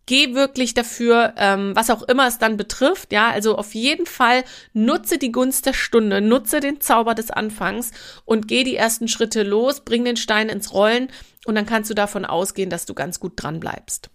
geh 0.08 0.34
wirklich 0.34 0.72
dafür, 0.72 1.34
ähm, 1.36 1.76
was 1.76 1.90
auch 1.90 2.02
immer 2.02 2.26
es 2.26 2.38
dann 2.38 2.56
betrifft. 2.56 3.12
Ja, 3.12 3.30
also 3.30 3.56
auf 3.56 3.74
jeden 3.74 4.06
Fall 4.06 4.42
nutze 4.72 5.18
die 5.18 5.30
Gunst 5.30 5.66
der 5.66 5.74
Stunde, 5.74 6.22
nutze 6.22 6.60
den 6.60 6.80
Zauber 6.80 7.14
des 7.14 7.30
Anfangs 7.30 7.92
und 8.24 8.48
geh 8.48 8.64
die 8.64 8.74
ersten 8.74 9.06
Schritte 9.06 9.42
los, 9.42 9.80
bring 9.80 10.06
den 10.06 10.16
Stein 10.16 10.48
ins 10.48 10.72
Rollen 10.72 11.08
und 11.44 11.54
dann 11.54 11.66
kannst 11.66 11.90
du 11.90 11.94
davon 11.94 12.24
ausgehen, 12.24 12.70
dass 12.70 12.86
du 12.86 12.94
ganz 12.94 13.20
gut 13.20 13.34
dran 13.36 13.60
bleibst. 13.60 14.08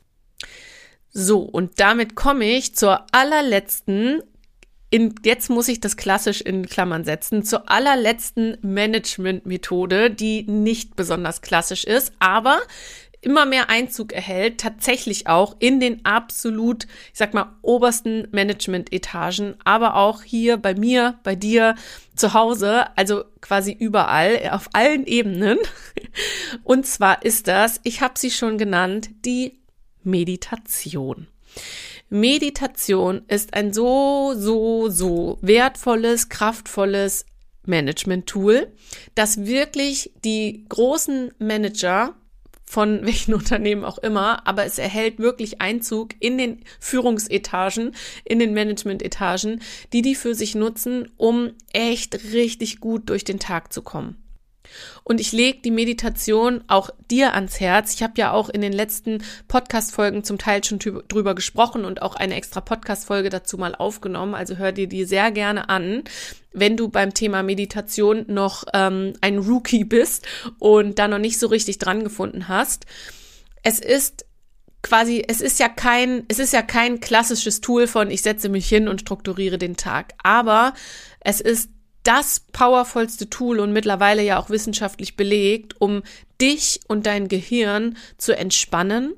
So, 1.12 1.42
und 1.42 1.80
damit 1.80 2.16
komme 2.16 2.46
ich 2.46 2.76
zur 2.76 3.06
allerletzten 3.12 4.24
in, 4.90 5.16
jetzt 5.26 5.50
muss 5.50 5.70
ich 5.70 5.80
das 5.80 5.98
klassisch 5.98 6.40
in 6.40 6.68
Klammern 6.68 7.04
setzen, 7.04 7.44
zur 7.44 7.68
allerletzten 7.72 8.58
Management-Methode, 8.62 10.12
die 10.12 10.44
nicht 10.44 10.96
besonders 10.96 11.42
klassisch 11.42 11.84
ist, 11.84 12.14
aber 12.20 12.60
immer 13.24 13.46
mehr 13.46 13.70
Einzug 13.70 14.14
erhält, 14.14 14.60
tatsächlich 14.60 15.28
auch 15.28 15.56
in 15.60 15.80
den 15.80 16.06
absolut, 16.06 16.84
ich 16.84 17.18
sag 17.20 17.34
mal, 17.34 17.56
obersten 17.62 18.28
Management-Etagen, 18.32 19.56
aber 19.64 19.96
auch 19.96 20.24
hier 20.24 20.58
bei 20.58 20.76
mir, 20.76 21.20
bei 21.24 21.36
dir 21.36 21.76
zu 22.16 22.34
Hause, 22.34 22.86
also 22.98 23.24
quasi 23.42 23.72
überall, 23.72 24.50
auf 24.52 24.70
allen 24.74 25.06
Ebenen. 25.06 25.58
Und 26.64 26.86
zwar 26.86 27.24
ist 27.24 27.48
das, 27.48 27.80
ich 27.84 28.02
habe 28.02 28.20
sie 28.20 28.32
schon 28.32 28.58
genannt, 28.58 29.10
die 29.26 29.60
Meditation. 30.04 31.28
Meditation 32.10 33.24
ist 33.28 33.54
ein 33.54 33.74
so, 33.74 34.34
so, 34.36 34.90
so 34.90 35.40
wertvolles, 35.42 36.30
kraftvolles 36.30 37.26
Management-Tool, 37.66 38.72
das 39.16 39.46
wirklich 39.46 40.12
die 40.24 40.66
großen 40.68 41.32
Manager 41.40 42.14
von 42.66 43.02
welchen 43.06 43.34
Unternehmen 43.34 43.84
auch 43.84 43.98
immer, 43.98 44.48
aber 44.48 44.66
es 44.66 44.78
erhält 44.78 45.20
wirklich 45.20 45.62
Einzug 45.62 46.10
in 46.20 46.38
den 46.38 46.64
Führungsetagen, 46.80 47.96
in 48.26 48.40
den 48.40 48.54
Managementetagen, 48.54 49.62
die 49.92 50.02
die 50.02 50.16
für 50.16 50.36
sich 50.36 50.56
nutzen, 50.56 51.12
um 51.18 51.52
echt 51.72 52.16
richtig 52.34 52.80
gut 52.80 53.10
durch 53.10 53.24
den 53.24 53.40
Tag 53.40 53.74
zu 53.74 53.82
kommen. 53.82 54.23
Und 55.04 55.20
ich 55.20 55.32
lege 55.32 55.60
die 55.60 55.72
Meditation 55.72 56.64
auch 56.68 56.90
dir 57.10 57.34
ans 57.34 57.60
Herz. 57.60 57.94
Ich 57.94 58.04
habe 58.04 58.14
ja 58.18 58.32
auch 58.32 58.50
in 58.50 58.62
den 58.62 58.74
letzten 58.74 59.24
Podcast-Folgen 59.48 60.24
zum 60.24 60.38
Teil 60.38 60.64
schon 60.64 60.80
drüber 60.80 61.36
gesprochen 61.36 61.86
und 61.86 62.02
auch 62.02 62.16
eine 62.16 62.36
extra 62.36 62.62
Podcast-Folge 62.62 63.30
dazu 63.30 63.58
mal 63.58 63.76
aufgenommen. 63.76 64.36
Also 64.36 64.58
hör 64.58 64.72
dir 64.72 64.88
die 64.88 65.06
sehr 65.06 65.32
gerne 65.32 65.70
an, 65.70 66.04
wenn 66.54 66.78
du 66.78 66.90
beim 66.90 67.14
Thema 67.14 67.44
Meditation 67.44 68.26
noch 68.28 68.64
ähm, 68.74 69.14
ein 69.22 69.40
Rookie 69.40 69.84
bist 69.84 70.26
und 70.60 71.00
da 71.00 71.08
noch 71.08 71.20
nicht 71.20 71.40
so 71.40 71.48
richtig 71.48 71.80
dran 71.80 72.04
gefunden 72.04 72.48
hast. 72.48 72.86
Es 73.64 73.80
ist 73.80 74.26
quasi, 74.84 75.24
es 75.28 75.42
ist 75.42 75.60
ja 75.60 75.70
kein, 75.70 76.24
es 76.28 76.38
ist 76.38 76.54
ja 76.54 76.62
kein 76.62 77.00
klassisches 77.00 77.62
Tool 77.62 77.88
von 77.88 78.12
ich 78.12 78.22
setze 78.22 78.50
mich 78.50 78.68
hin 78.68 78.88
und 78.88 79.02
strukturiere 79.02 79.58
den 79.58 79.78
Tag, 79.78 80.14
aber 80.22 80.74
es 81.22 81.42
ist 81.42 81.70
das 82.04 82.42
powervollste 82.52 83.30
Tool 83.30 83.60
und 83.60 83.74
mittlerweile 83.74 84.24
ja 84.24 84.40
auch 84.40 84.50
wissenschaftlich 84.50 85.16
belegt, 85.16 85.80
um 85.80 86.04
dich 86.40 86.82
und 86.88 87.06
dein 87.06 87.28
Gehirn 87.28 87.98
zu 88.18 88.36
entspannen, 88.38 89.14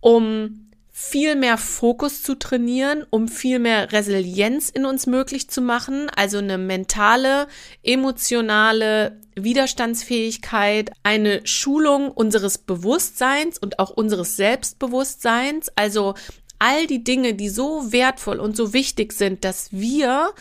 um 0.00 0.70
viel 0.92 1.34
mehr 1.34 1.56
Fokus 1.56 2.22
zu 2.22 2.38
trainieren, 2.38 3.06
um 3.08 3.26
viel 3.26 3.58
mehr 3.58 3.90
Resilienz 3.90 4.68
in 4.68 4.84
uns 4.84 5.06
möglich 5.06 5.48
zu 5.48 5.62
machen, 5.62 6.10
also 6.14 6.38
eine 6.38 6.58
mentale, 6.58 7.48
emotionale 7.82 9.18
Widerstandsfähigkeit, 9.34 10.90
eine 11.02 11.40
Schulung 11.46 12.10
unseres 12.10 12.58
Bewusstseins 12.58 13.56
und 13.56 13.78
auch 13.78 13.90
unseres 13.90 14.36
Selbstbewusstseins, 14.36 15.70
also 15.74 16.14
all 16.58 16.86
die 16.86 17.02
Dinge, 17.02 17.32
die 17.32 17.48
so 17.48 17.92
wertvoll 17.92 18.38
und 18.38 18.54
so 18.54 18.74
wichtig 18.74 19.14
sind, 19.14 19.42
dass 19.42 19.72
wir 19.72 20.34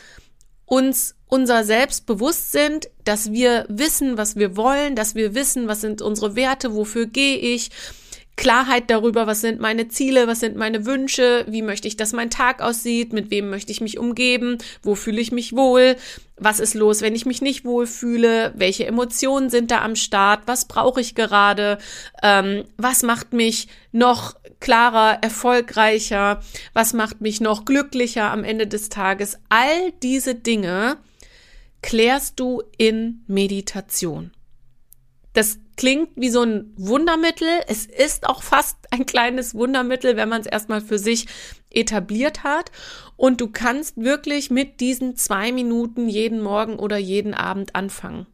uns 0.66 1.16
unser 1.30 1.64
Selbst 1.64 2.06
bewusst 2.06 2.52
sind, 2.52 2.90
dass 3.06 3.32
wir 3.32 3.66
wissen, 3.70 4.18
was 4.18 4.36
wir 4.36 4.58
wollen, 4.58 4.96
dass 4.96 5.16
wir 5.16 5.36
wissen, 5.36 5.68
was 5.68 5.82
sind 5.82 6.02
unsere 6.02 6.36
Werte, 6.36 6.76
wofür 6.76 7.06
gehe 7.06 7.38
ich, 7.38 7.70
Klarheit 8.36 8.90
darüber, 8.90 9.28
was 9.28 9.42
sind 9.42 9.60
meine 9.60 9.90
Ziele, 9.90 10.26
was 10.28 10.40
sind 10.40 10.56
meine 10.56 10.86
Wünsche, 10.86 11.46
wie 11.50 11.62
möchte 11.62 11.90
ich, 11.90 11.98
dass 11.98 12.14
mein 12.14 12.30
Tag 12.30 12.62
aussieht, 12.62 13.12
mit 13.12 13.32
wem 13.32 13.50
möchte 13.50 13.72
ich 13.74 13.82
mich 13.82 14.00
umgeben, 14.00 14.60
wo 14.82 14.96
fühle 14.96 15.20
ich 15.20 15.34
mich 15.34 15.58
wohl, 15.58 15.98
was 16.38 16.62
ist 16.62 16.74
los, 16.74 17.02
wenn 17.02 17.16
ich 17.16 17.26
mich 17.26 17.42
nicht 17.42 17.66
wohl 17.66 17.86
fühle, 17.86 18.54
welche 18.56 18.86
Emotionen 18.86 19.50
sind 19.50 19.72
da 19.72 19.82
am 19.82 19.98
Start, 19.98 20.44
was 20.46 20.70
brauche 20.70 21.02
ich 21.02 21.16
gerade, 21.16 21.80
ähm, 22.24 22.64
was 22.78 23.04
macht 23.04 23.34
mich 23.34 23.68
noch 23.92 24.36
klarer, 24.62 25.20
erfolgreicher, 25.22 26.40
was 26.74 26.94
macht 26.94 27.20
mich 27.20 27.42
noch 27.42 27.66
glücklicher 27.66 28.32
am 28.32 28.46
Ende 28.46 28.68
des 28.68 28.88
Tages. 28.88 29.38
All 29.50 29.92
diese 30.02 30.34
Dinge 30.34 30.98
klärst 31.82 32.40
du 32.40 32.62
in 32.78 33.24
Meditation. 33.28 34.32
Das 35.34 35.60
klingt 35.78 36.10
wie 36.16 36.30
so 36.30 36.42
ein 36.42 36.74
Wundermittel. 36.76 37.48
Es 37.68 37.86
ist 37.86 38.28
auch 38.28 38.44
fast 38.44 38.78
ein 38.92 39.06
kleines 39.06 39.56
Wundermittel, 39.56 40.18
wenn 40.18 40.28
man 40.28 40.42
es 40.42 40.48
erstmal 40.48 40.82
für 40.82 41.00
sich 41.00 41.28
etabliert 41.70 42.44
hat. 42.44 42.72
Und 43.16 43.40
du 43.40 43.48
kannst 43.48 43.96
wirklich 43.98 44.50
mit 44.50 44.80
diesen 44.82 45.16
zwei 45.16 45.52
Minuten 45.52 46.10
jeden 46.10 46.42
Morgen 46.42 46.78
oder 46.78 46.98
jeden 46.98 47.34
Abend 47.34 47.76
anfangen. 47.76 48.26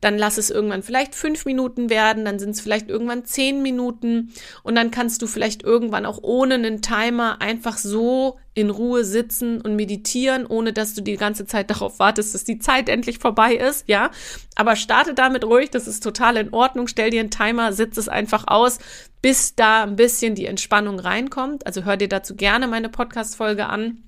Dann 0.00 0.16
lass 0.16 0.38
es 0.38 0.50
irgendwann 0.50 0.82
vielleicht 0.82 1.14
fünf 1.14 1.44
Minuten 1.44 1.90
werden, 1.90 2.24
dann 2.24 2.38
sind 2.38 2.50
es 2.50 2.60
vielleicht 2.60 2.88
irgendwann 2.88 3.24
zehn 3.24 3.60
Minuten 3.60 4.32
und 4.62 4.76
dann 4.76 4.92
kannst 4.92 5.20
du 5.20 5.26
vielleicht 5.26 5.62
irgendwann 5.62 6.06
auch 6.06 6.20
ohne 6.22 6.54
einen 6.54 6.80
Timer 6.80 7.40
einfach 7.40 7.76
so 7.76 8.38
in 8.54 8.70
Ruhe 8.70 9.04
sitzen 9.04 9.60
und 9.60 9.74
meditieren, 9.74 10.46
ohne 10.46 10.72
dass 10.72 10.94
du 10.94 11.02
die 11.02 11.16
ganze 11.16 11.44
Zeit 11.44 11.70
darauf 11.70 11.98
wartest, 11.98 12.34
dass 12.34 12.44
die 12.44 12.58
Zeit 12.58 12.88
endlich 12.88 13.18
vorbei 13.18 13.54
ist, 13.54 13.88
ja. 13.88 14.10
Aber 14.54 14.76
starte 14.76 15.12
damit 15.12 15.44
ruhig, 15.44 15.70
das 15.70 15.88
ist 15.88 16.02
total 16.02 16.36
in 16.36 16.54
Ordnung. 16.54 16.86
Stell 16.86 17.10
dir 17.10 17.20
einen 17.20 17.30
Timer, 17.30 17.72
sitz 17.72 17.96
es 17.96 18.08
einfach 18.08 18.44
aus, 18.46 18.78
bis 19.20 19.56
da 19.56 19.82
ein 19.82 19.96
bisschen 19.96 20.36
die 20.36 20.46
Entspannung 20.46 21.00
reinkommt. 21.00 21.66
Also 21.66 21.84
hör 21.84 21.96
dir 21.96 22.08
dazu 22.08 22.36
gerne 22.36 22.68
meine 22.68 22.88
Podcast-Folge 22.88 23.66
an. 23.66 24.02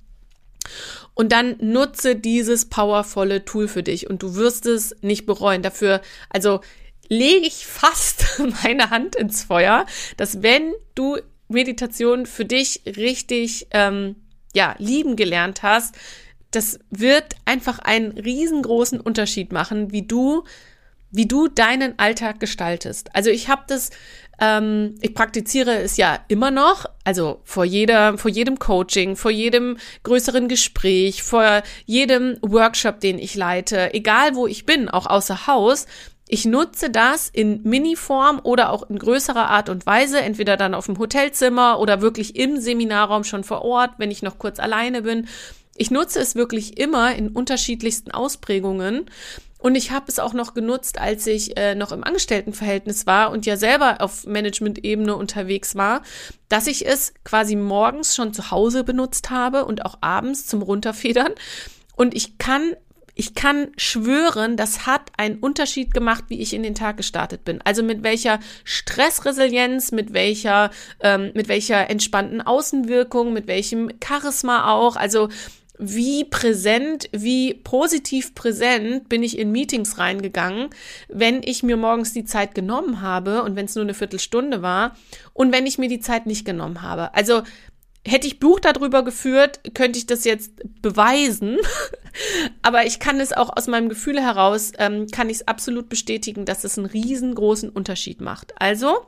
Und 1.15 1.33
dann 1.33 1.57
nutze 1.61 2.15
dieses 2.15 2.69
powervolle 2.69 3.45
Tool 3.45 3.69
für 3.69 3.83
dich 3.83 4.09
und 4.09 4.23
du 4.23 4.35
wirst 4.35 4.67
es 4.67 4.95
nicht 5.01 5.27
bereuen. 5.27 5.63
Dafür, 5.63 6.03
also 6.29 6.61
lege 7.09 7.47
ich 7.47 7.67
fast 7.67 8.41
meine 8.63 8.91
Hand 8.91 9.17
ins 9.17 9.43
Feuer, 9.43 9.87
dass 10.17 10.43
wenn 10.43 10.73
du 10.95 11.19
Meditation 11.49 12.27
für 12.27 12.45
dich 12.45 12.83
richtig 12.85 13.69
ähm, 13.71 14.17
ja 14.57 14.75
lieben 14.79 15.15
gelernt 15.15 15.63
hast, 15.63 15.95
das 16.51 16.81
wird 16.91 17.37
einfach 17.45 17.79
einen 17.79 18.13
riesengroßen 18.13 19.01
Unterschied 19.01 19.53
machen, 19.53 19.93
wie 19.93 20.03
du 20.03 20.43
wie 21.13 21.27
du 21.27 21.49
deinen 21.49 21.99
Alltag 21.99 22.41
gestaltest. 22.41 23.15
Also 23.15 23.31
ich 23.31 23.49
habe 23.49 23.63
das 23.69 23.91
ähm, 24.39 24.97
ich 25.01 25.15
praktiziere 25.15 25.79
es 25.81 25.97
ja 25.97 26.19
immer 26.29 26.51
noch, 26.51 26.87
also 27.05 27.41
vor 27.45 27.65
jeder, 27.65 28.19
vor 28.19 28.31
jedem 28.31 28.59
Coaching, 28.59 29.17
vor 29.17 29.31
jedem 29.31 29.79
größeren 30.03 30.49
Gespräch, 30.49 31.23
vor 31.23 31.63
jedem 31.87 32.37
Workshop, 32.43 33.01
den 33.01 33.19
ich 33.19 33.35
leite, 33.35 33.95
egal 33.95 34.35
wo 34.35 34.47
ich 34.47 34.67
bin, 34.67 34.89
auch 34.89 35.07
außer 35.07 35.47
Haus. 35.47 35.87
Ich 36.29 36.45
nutze 36.45 36.91
das 36.91 37.29
in 37.29 37.63
Miniform 37.63 38.41
oder 38.43 38.71
auch 38.71 38.89
in 38.91 38.99
größerer 38.99 39.49
Art 39.49 39.69
und 39.69 39.87
Weise, 39.87 40.21
entweder 40.21 40.57
dann 40.57 40.75
auf 40.75 40.87
dem 40.87 40.99
Hotelzimmer 40.99 41.79
oder 41.79 42.01
wirklich 42.01 42.37
im 42.37 42.61
Seminarraum 42.61 43.23
schon 43.23 43.45
vor 43.45 43.63
Ort, 43.63 43.93
wenn 43.99 44.11
ich 44.11 44.23
noch 44.23 44.39
kurz 44.39 44.59
alleine 44.59 45.03
bin. 45.03 45.29
Ich 45.77 45.91
nutze 45.91 46.19
es 46.21 46.35
wirklich 46.35 46.79
immer 46.79 47.15
in 47.15 47.29
unterschiedlichsten 47.29 48.11
Ausprägungen 48.11 49.09
und 49.59 49.75
ich 49.75 49.91
habe 49.91 50.07
es 50.09 50.19
auch 50.19 50.33
noch 50.33 50.55
genutzt, 50.55 50.99
als 51.01 51.27
ich 51.27 51.57
äh, 51.57 51.75
noch 51.75 51.91
im 51.93 52.05
Angestelltenverhältnis 52.05 53.07
war 53.07 53.31
und 53.31 53.47
ja 53.47 53.57
selber 53.57 54.01
auf 54.01 54.27
Management-Ebene 54.27 55.17
unterwegs 55.17 55.75
war, 55.75 56.03
dass 56.49 56.67
ich 56.67 56.87
es 56.87 57.15
quasi 57.25 57.57
morgens 57.57 58.15
schon 58.15 58.35
zu 58.35 58.51
Hause 58.51 58.85
benutzt 58.85 59.31
habe 59.31 59.65
und 59.65 59.85
auch 59.85 59.99
abends 60.03 60.47
zum 60.47 60.63
Runterfedern. 60.63 61.33
Und 61.97 62.15
ich 62.15 62.39
kann 62.39 62.75
ich 63.19 63.35
kann 63.35 63.69
schwören, 63.79 64.59
das 64.59 64.87
hat 64.87 65.11
einen 65.17 65.39
Unterschied 65.39 65.95
gemacht, 65.95 66.25
wie 66.29 66.41
ich 66.41 66.53
in 66.53 66.63
den 66.63 66.75
Tag 66.75 66.99
gestartet 66.99 67.45
bin. 67.45 67.63
Also 67.63 67.83
mit 67.83 68.03
welcher 68.03 68.41
Stressresilienz, 68.65 69.91
mit 69.91 70.13
welcher, 70.13 70.71
ähm, 71.01 71.33
mit 71.35 71.49
welcher 71.49 71.89
entspannten 71.89 72.43
Außenwirkung, 72.43 73.33
mit 73.33 73.47
welchem 73.47 73.91
Charisma 74.05 74.71
auch. 74.71 74.97
Also 74.97 75.31
wie 75.79 76.25
präsent, 76.25 77.09
wie 77.13 77.55
positiv 77.55 78.35
präsent 78.35 79.09
bin 79.09 79.23
ich 79.23 79.39
in 79.39 79.51
Meetings 79.51 79.97
reingegangen, 79.97 80.69
wenn 81.09 81.43
ich 81.43 81.63
mir 81.63 81.79
morgens 81.79 82.13
die 82.13 82.25
Zeit 82.25 82.55
genommen 82.55 83.01
habe 83.01 83.43
und 83.43 83.57
wenn 83.57 83.65
es 83.65 83.75
nur 83.75 83.85
eine 83.85 83.95
Viertelstunde 83.95 84.61
war 84.61 84.95
und 85.33 85.53
wenn 85.53 85.67
ich 85.67 85.79
mir 85.79 85.89
die 85.89 86.01
Zeit 86.01 86.27
nicht 86.27 86.45
genommen 86.45 86.83
habe. 86.83 87.15
Also 87.15 87.43
hätte 88.07 88.27
ich 88.27 88.41
Buch 88.41 88.61
darüber 88.61 89.03
geführt, 89.05 89.61
könnte 89.75 89.99
ich 89.99 90.07
das 90.07 90.25
jetzt 90.25 90.53
beweisen. 90.81 91.59
Aber 92.63 92.87
ich 92.87 92.99
kann 92.99 93.21
es 93.21 93.33
auch 93.33 93.57
aus 93.57 93.67
meinem 93.67 93.89
Gefühl 93.89 94.21
heraus, 94.21 94.73
ähm, 94.79 95.09
kann 95.09 95.29
ich 95.29 95.39
es 95.39 95.49
absolut 95.49 95.89
bestätigen, 95.89 96.45
dass 96.45 96.65
es 96.65 96.79
einen 96.79 96.87
riesengroßen 96.87 97.69
Unterschied 97.69 98.21
macht. 98.21 98.55
Also, 98.61 99.07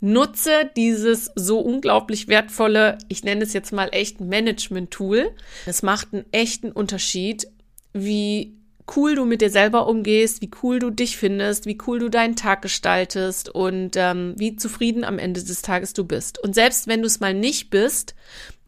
Nutze 0.00 0.68
dieses 0.76 1.30
so 1.36 1.60
unglaublich 1.60 2.26
wertvolle, 2.26 2.98
ich 3.08 3.22
nenne 3.22 3.44
es 3.44 3.52
jetzt 3.52 3.72
mal 3.72 3.88
echt 3.92 4.20
Management-Tool. 4.20 5.30
Es 5.66 5.82
macht 5.82 6.12
einen 6.12 6.24
echten 6.32 6.72
Unterschied, 6.72 7.46
wie 7.92 8.56
cool 8.96 9.14
du 9.14 9.24
mit 9.24 9.40
dir 9.40 9.50
selber 9.50 9.86
umgehst, 9.86 10.40
wie 10.42 10.50
cool 10.62 10.78
du 10.78 10.90
dich 10.90 11.16
findest, 11.16 11.66
wie 11.66 11.78
cool 11.86 11.98
du 11.98 12.08
deinen 12.08 12.36
Tag 12.36 12.62
gestaltest 12.62 13.48
und 13.48 13.96
ähm, 13.96 14.34
wie 14.36 14.56
zufrieden 14.56 15.04
am 15.04 15.18
Ende 15.18 15.42
des 15.42 15.62
Tages 15.62 15.92
du 15.92 16.04
bist. 16.04 16.42
Und 16.42 16.54
selbst 16.54 16.86
wenn 16.86 17.00
du 17.00 17.06
es 17.06 17.20
mal 17.20 17.34
nicht 17.34 17.70
bist, 17.70 18.14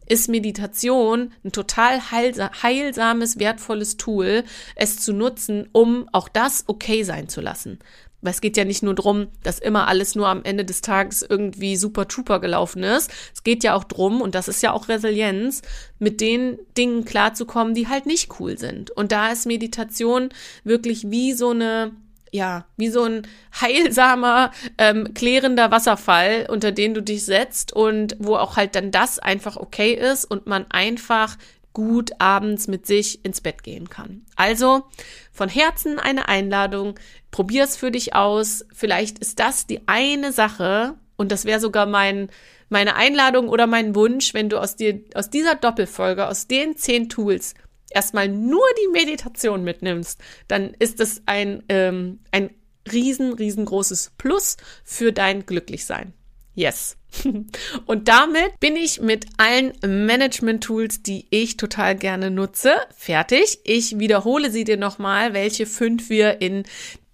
ist 0.07 0.29
Meditation 0.29 1.31
ein 1.43 1.51
total 1.51 2.11
heilsames, 2.11 3.39
wertvolles 3.39 3.97
Tool, 3.97 4.43
es 4.75 4.99
zu 4.99 5.13
nutzen, 5.13 5.67
um 5.71 6.07
auch 6.11 6.29
das 6.29 6.65
okay 6.67 7.03
sein 7.03 7.27
zu 7.27 7.41
lassen. 7.41 7.79
Weil 8.25 8.33
es 8.33 8.41
geht 8.41 8.57
ja 8.57 8.65
nicht 8.65 8.83
nur 8.83 8.95
drum, 8.95 9.27
dass 9.43 9.59
immer 9.59 9.87
alles 9.87 10.15
nur 10.15 10.27
am 10.27 10.43
Ende 10.43 10.65
des 10.65 10.81
Tages 10.81 11.21
irgendwie 11.21 11.77
super 11.77 12.07
trooper 12.07 12.39
gelaufen 12.39 12.83
ist. 12.83 13.11
Es 13.33 13.43
geht 13.43 13.63
ja 13.63 13.75
auch 13.75 13.83
drum, 13.83 14.21
und 14.21 14.35
das 14.35 14.47
ist 14.47 14.63
ja 14.63 14.73
auch 14.73 14.89
Resilienz, 14.89 15.61
mit 15.99 16.21
den 16.21 16.57
Dingen 16.77 17.05
klarzukommen, 17.05 17.75
die 17.75 17.87
halt 17.87 18.05
nicht 18.05 18.39
cool 18.39 18.57
sind. 18.57 18.91
Und 18.91 19.11
da 19.11 19.31
ist 19.31 19.45
Meditation 19.45 20.29
wirklich 20.63 21.09
wie 21.09 21.33
so 21.33 21.51
eine 21.51 21.91
ja, 22.31 22.65
wie 22.75 22.89
so 22.89 23.03
ein 23.03 23.25
heilsamer, 23.61 24.51
ähm, 24.77 25.13
klärender 25.13 25.71
Wasserfall, 25.71 26.47
unter 26.49 26.73
den 26.73 26.93
du 26.93 27.01
dich 27.01 27.23
setzt 27.23 27.71
und 27.71 28.17
wo 28.19 28.35
auch 28.35 28.57
halt 28.57 28.75
dann 28.75 28.91
das 28.91 29.19
einfach 29.19 29.55
okay 29.55 29.93
ist 29.93 30.25
und 30.25 30.45
man 30.45 30.65
einfach 30.69 31.37
gut 31.75 32.11
abends 32.17 32.67
mit 32.67 32.87
sich 32.87 33.23
ins 33.23 33.41
Bett 33.41 33.61
gehen 33.61 33.89
kann. 33.89 34.25
Also 34.35 34.85
von 35.31 35.49
Herzen 35.49 35.99
eine 35.99 36.27
Einladung, 36.27 36.95
probier 37.29 37.65
es 37.65 37.77
für 37.77 37.91
dich 37.91 38.15
aus. 38.15 38.65
Vielleicht 38.73 39.19
ist 39.19 39.39
das 39.39 39.67
die 39.67 39.87
eine 39.87 40.31
Sache 40.31 40.95
und 41.17 41.31
das 41.31 41.45
wäre 41.45 41.59
sogar 41.59 41.85
mein 41.85 42.29
meine 42.67 42.95
Einladung 42.95 43.47
oder 43.49 43.67
mein 43.67 43.93
Wunsch, 43.93 44.33
wenn 44.33 44.49
du 44.49 44.57
aus 44.59 44.75
dir 44.75 45.01
aus 45.13 45.29
dieser 45.29 45.53
Doppelfolge, 45.53 46.27
aus 46.27 46.47
den 46.47 46.77
zehn 46.77 47.09
Tools 47.09 47.53
erstmal 47.91 48.27
nur 48.27 48.65
die 48.81 48.91
Meditation 48.91 49.63
mitnimmst, 49.63 50.19
dann 50.47 50.73
ist 50.79 50.99
es 50.99 51.21
ein 51.27 51.61
ähm, 51.69 52.21
ein 52.31 52.49
riesen 52.91 53.33
riesengroßes 53.33 54.13
Plus 54.17 54.57
für 54.83 55.11
dein 55.11 55.45
Glücklichsein. 55.45 56.13
Yes. 56.55 56.97
Und 57.85 58.07
damit 58.07 58.59
bin 58.59 58.75
ich 58.75 59.01
mit 59.01 59.25
allen 59.37 59.73
Management-Tools, 59.81 61.03
die 61.03 61.25
ich 61.29 61.57
total 61.57 61.95
gerne 61.95 62.31
nutze, 62.31 62.73
fertig. 62.95 63.59
Ich 63.63 63.99
wiederhole 63.99 64.51
sie 64.51 64.63
dir 64.63 64.77
nochmal, 64.77 65.33
welche 65.33 65.65
fünf 65.65 66.09
wir 66.09 66.41
in 66.41 66.63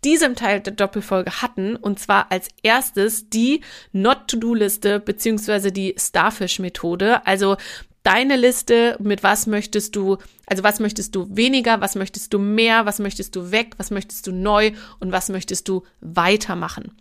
diesem 0.04 0.36
Teil 0.36 0.62
der 0.62 0.74
Doppelfolge 0.74 1.42
hatten. 1.42 1.76
Und 1.76 2.00
zwar 2.00 2.32
als 2.32 2.48
erstes 2.64 3.30
die 3.30 3.62
Not-to-Do-Liste 3.92 5.00
beziehungsweise 5.00 5.72
die 5.72 5.96
Starfish-Methode. 5.98 7.26
Also 7.26 7.58
deine 8.04 8.36
Liste, 8.36 8.98
mit 9.00 9.24
was 9.24 9.48
möchtest 9.48 9.96
du, 9.96 10.18
also 10.48 10.64
was 10.64 10.80
möchtest 10.80 11.16
du 11.16 11.28
weniger, 11.30 11.82
was 11.82 11.96
möchtest 11.96 12.34
du 12.34 12.40
mehr, 12.40 12.86
was 12.86 13.00
möchtest 13.00 13.36
du 13.36 13.52
weg, 13.52 13.74
was 13.78 13.92
möchtest 13.92 14.28
du 14.28 14.32
neu 14.32 14.72
und 15.00 15.12
was 15.12 15.30
möchtest 15.30 15.68
du 15.68 15.84
weitermachen. 16.00 16.94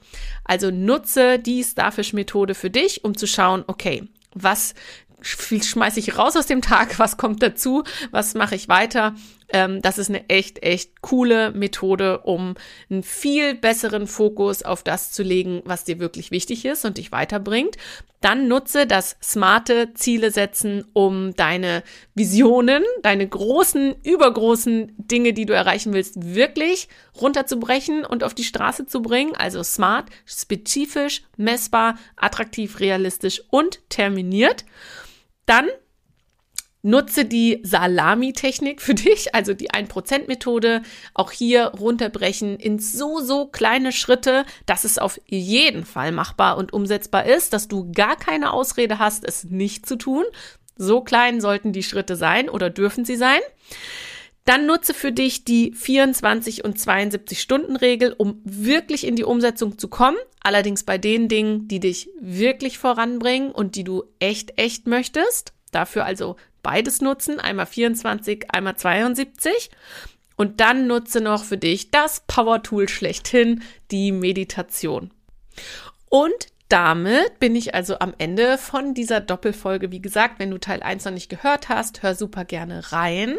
Also 0.45 0.71
nutze 0.71 1.39
die 1.39 1.65
Starfish-Methode 1.65 2.55
für 2.55 2.71
dich, 2.71 3.05
um 3.05 3.17
zu 3.17 3.27
schauen, 3.27 3.65
okay, 3.67 4.09
was 4.35 4.75
schmeiße 5.23 6.01
ich 6.01 6.17
raus 6.17 6.37
aus 6.37 6.47
dem 6.47 6.63
Tag, 6.63 6.99
was 6.99 7.17
kommt 7.17 7.43
dazu, 7.43 7.85
was 8.11 8.35
mache 8.35 8.55
ich 8.55 8.69
weiter. 8.69 9.15
Ähm, 9.53 9.83
das 9.83 9.99
ist 9.99 10.09
eine 10.09 10.29
echt, 10.29 10.63
echt 10.63 11.01
coole 11.03 11.51
Methode, 11.53 12.21
um 12.21 12.55
einen 12.89 13.03
viel 13.03 13.55
besseren 13.55 14.07
Fokus 14.07 14.63
auf 14.63 14.83
das 14.83 15.13
zu 15.13 15.23
legen, 15.23 15.63
was 15.65 15.85
dir 15.85 15.99
wirklich 15.99 16.31
wichtig 16.31 16.65
ist 16.65 16.85
und 16.85 16.99
dich 16.99 17.13
weiterbringt. 17.13 17.77
Dann 18.21 18.49
nutze 18.49 18.87
das 18.87 19.17
smarte 19.23 19.95
Ziele 19.95 20.31
setzen, 20.31 20.85
um 20.93 21.35
deine 21.35 21.83
Visionen, 22.15 22.85
deine 23.03 23.27
großen, 23.27 23.95
übergroßen 24.03 24.93
Dinge, 24.99 25.33
die 25.33 25.47
du 25.47 25.55
erreichen 25.55 25.95
willst, 25.95 26.35
wirklich 26.35 26.89
runterzubrechen 27.19 28.05
und 28.05 28.23
auf 28.23 28.35
die 28.35 28.45
Straße 28.45 28.87
zu 28.87 29.01
bringen. 29.01 29.35
Also 29.37 29.63
smart, 29.63 30.11
spezifisch, 30.27 31.23
messbar, 31.39 31.97
attraktiv, 32.17 32.79
realistisch 32.81 33.43
und 33.49 33.81
terminiert. 33.89 34.67
Dann 35.47 35.67
Nutze 36.83 37.27
die 37.27 37.61
Salami-Technik 37.62 38.81
für 38.81 38.95
dich, 38.95 39.35
also 39.35 39.53
die 39.53 39.71
1%-Methode. 39.71 40.83
Auch 41.12 41.31
hier 41.31 41.66
runterbrechen 41.66 42.57
in 42.57 42.79
so, 42.79 43.21
so 43.21 43.47
kleine 43.47 43.93
Schritte, 43.93 44.45
dass 44.64 44.85
es 44.85 44.99
auf 44.99 45.21
jeden 45.27 45.85
Fall 45.85 46.12
machbar 46.12 46.57
und 46.57 46.73
umsetzbar 46.73 47.27
ist, 47.27 47.53
dass 47.53 47.69
du 47.69 47.93
gar 47.93 48.16
keine 48.16 48.53
Ausrede 48.53 48.99
hast, 48.99 49.25
es 49.25 49.45
nicht 49.45 49.87
zu 49.87 49.97
tun. 49.97 50.25
So 50.77 51.03
klein 51.03 51.43
sollten 51.43 51.73
die 51.73 51.83
Schritte 51.83 52.16
sein 52.16 52.49
oder 52.49 52.71
dürfen 52.71 53.05
sie 53.05 53.16
sein. 53.16 53.40
Dann 54.47 54.64
nutze 54.64 54.95
für 54.95 55.12
dich 55.12 55.45
die 55.45 55.73
24 55.73 56.64
und 56.64 56.79
72 56.79 57.40
Stunden 57.40 57.77
Regel, 57.77 58.14
um 58.16 58.40
wirklich 58.45 59.07
in 59.07 59.14
die 59.14 59.25
Umsetzung 59.25 59.79
zu 59.79 59.88
kommen. 59.88 60.16
Allerdings 60.43 60.85
bei 60.85 60.97
den 60.97 61.29
Dingen, 61.29 61.69
die 61.69 61.81
dich 61.81 62.09
wirklich 62.19 62.79
voranbringen 62.79 63.53
und 63.53 63.77
die 63.77 63.85
du 63.85 64.05
echt, 64.19 64.59
echt 64.59 64.87
möchtest. 64.87 65.53
Dafür 65.71 66.05
also 66.05 66.37
beides 66.62 67.01
nutzen, 67.01 67.40
einmal 67.40 67.66
24, 67.66 68.53
einmal 68.53 68.77
72. 68.77 69.70
Und 70.37 70.61
dann 70.61 70.87
nutze 70.87 71.20
noch 71.20 71.44
für 71.44 71.59
dich 71.59 71.90
das 71.90 72.23
Power 72.27 72.62
Tool 72.62 72.88
schlechthin, 72.88 73.62
die 73.90 74.11
Meditation. 74.11 75.11
Und 76.09 76.46
damit 76.70 77.38
bin 77.40 77.57
ich 77.57 77.75
also 77.75 77.99
am 77.99 78.14
Ende 78.16 78.57
von 78.57 78.94
dieser 78.94 79.20
Doppelfolge. 79.20 79.90
Wie 79.90 80.01
gesagt, 80.01 80.38
wenn 80.38 80.51
du 80.51 80.59
Teil 80.59 80.83
1 80.83 81.05
noch 81.05 81.12
nicht 81.12 81.29
gehört 81.29 81.68
hast, 81.68 82.03
hör 82.03 82.14
super 82.14 82.44
gerne 82.44 82.92
rein. 82.92 83.37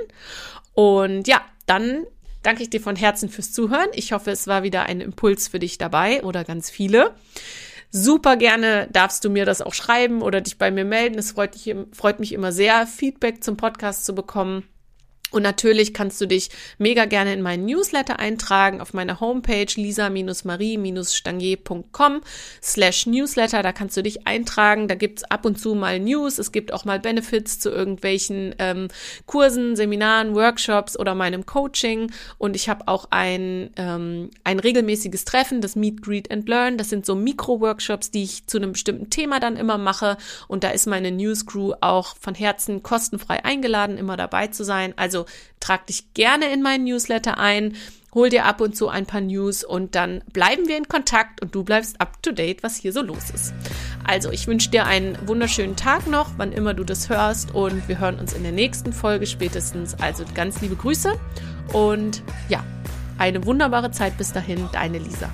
Und 0.73 1.27
ja, 1.27 1.41
dann 1.65 2.05
danke 2.43 2.63
ich 2.63 2.69
dir 2.69 2.81
von 2.81 2.95
Herzen 2.95 3.29
fürs 3.29 3.53
Zuhören. 3.53 3.89
Ich 3.93 4.11
hoffe, 4.11 4.31
es 4.31 4.47
war 4.47 4.63
wieder 4.63 4.83
ein 4.83 5.01
Impuls 5.01 5.47
für 5.47 5.59
dich 5.59 5.77
dabei 5.77 6.23
oder 6.23 6.43
ganz 6.43 6.69
viele. 6.69 7.15
Super 7.91 8.37
gerne 8.37 8.87
darfst 8.91 9.25
du 9.25 9.29
mir 9.29 9.45
das 9.45 9.61
auch 9.61 9.73
schreiben 9.73 10.21
oder 10.21 10.39
dich 10.41 10.57
bei 10.57 10.71
mir 10.71 10.85
melden. 10.85 11.19
Es 11.19 11.31
freut, 11.31 11.57
freut 11.91 12.19
mich 12.19 12.31
immer 12.33 12.51
sehr, 12.51 12.87
Feedback 12.87 13.43
zum 13.43 13.57
Podcast 13.57 14.05
zu 14.05 14.15
bekommen. 14.15 14.63
Und 15.31 15.41
natürlich 15.43 15.93
kannst 15.93 16.21
du 16.21 16.27
dich 16.27 16.49
mega 16.77 17.05
gerne 17.05 17.33
in 17.33 17.41
meinen 17.41 17.65
Newsletter 17.65 18.19
eintragen 18.19 18.79
auf 18.81 18.93
meiner 18.93 19.19
Homepage 19.19 19.65
lisa-marie-stangier.com 19.75 22.21
slash 22.61 23.07
Newsletter. 23.07 23.63
Da 23.63 23.71
kannst 23.71 23.97
du 23.97 24.03
dich 24.03 24.27
eintragen. 24.27 24.87
Da 24.87 24.93
gibt's 24.95 25.23
ab 25.23 25.45
und 25.45 25.59
zu 25.59 25.73
mal 25.73 25.99
News. 25.99 26.37
Es 26.37 26.51
gibt 26.51 26.71
auch 26.73 26.85
mal 26.85 26.99
Benefits 26.99 27.59
zu 27.59 27.69
irgendwelchen 27.69 28.53
ähm, 28.59 28.89
Kursen, 29.25 29.75
Seminaren, 29.75 30.35
Workshops 30.35 30.99
oder 30.99 31.15
meinem 31.15 31.45
Coaching. 31.45 32.11
Und 32.37 32.55
ich 32.55 32.69
habe 32.69 32.87
auch 32.87 33.07
ein, 33.09 33.71
ähm, 33.77 34.29
ein 34.43 34.59
regelmäßiges 34.59 35.25
Treffen, 35.25 35.61
das 35.61 35.75
Meet, 35.75 36.01
Greet 36.01 36.31
and 36.31 36.49
Learn. 36.49 36.77
Das 36.77 36.89
sind 36.89 37.05
so 37.05 37.13
Mikro-Workshops, 37.15 38.11
die 38.11 38.23
ich 38.23 38.47
zu 38.47 38.57
einem 38.57 38.71
bestimmten 38.73 39.09
Thema 39.09 39.39
dann 39.39 39.55
immer 39.55 39.77
mache. 39.77 40.17
Und 40.47 40.63
da 40.63 40.71
ist 40.71 40.87
meine 40.87 41.11
News 41.11 41.45
Crew 41.45 41.73
auch 41.81 42.15
von 42.19 42.33
Herzen 42.35 42.83
kostenfrei 42.83 43.45
eingeladen, 43.45 43.97
immer 43.97 44.17
dabei 44.17 44.47
zu 44.47 44.65
sein. 44.65 44.93
Also 45.21 45.25
trag 45.59 45.85
dich 45.87 46.13
gerne 46.13 46.51
in 46.51 46.61
meinen 46.61 46.85
Newsletter 46.85 47.37
ein, 47.37 47.75
hol 48.13 48.29
dir 48.29 48.45
ab 48.45 48.59
und 48.61 48.75
zu 48.75 48.89
ein 48.89 49.05
paar 49.05 49.21
News 49.21 49.63
und 49.63 49.95
dann 49.95 50.23
bleiben 50.33 50.67
wir 50.67 50.75
in 50.75 50.87
Kontakt 50.87 51.41
und 51.41 51.53
du 51.55 51.63
bleibst 51.63 52.01
up 52.01 52.21
to 52.23 52.31
date, 52.31 52.63
was 52.63 52.75
hier 52.75 52.91
so 52.91 53.01
los 53.01 53.29
ist. 53.33 53.53
Also, 54.05 54.31
ich 54.31 54.47
wünsche 54.47 54.69
dir 54.69 54.85
einen 54.85 55.17
wunderschönen 55.27 55.75
Tag 55.75 56.07
noch, 56.07 56.31
wann 56.37 56.51
immer 56.51 56.73
du 56.73 56.83
das 56.83 57.09
hörst 57.09 57.53
und 57.53 57.87
wir 57.87 57.99
hören 57.99 58.19
uns 58.19 58.33
in 58.33 58.43
der 58.43 58.51
nächsten 58.51 58.91
Folge 58.91 59.27
spätestens. 59.27 59.93
Also 59.99 60.25
ganz 60.33 60.61
liebe 60.61 60.75
Grüße 60.75 61.17
und 61.73 62.23
ja, 62.49 62.63
eine 63.17 63.45
wunderbare 63.45 63.91
Zeit 63.91 64.17
bis 64.17 64.33
dahin, 64.33 64.67
deine 64.73 64.97
Lisa. 64.97 65.29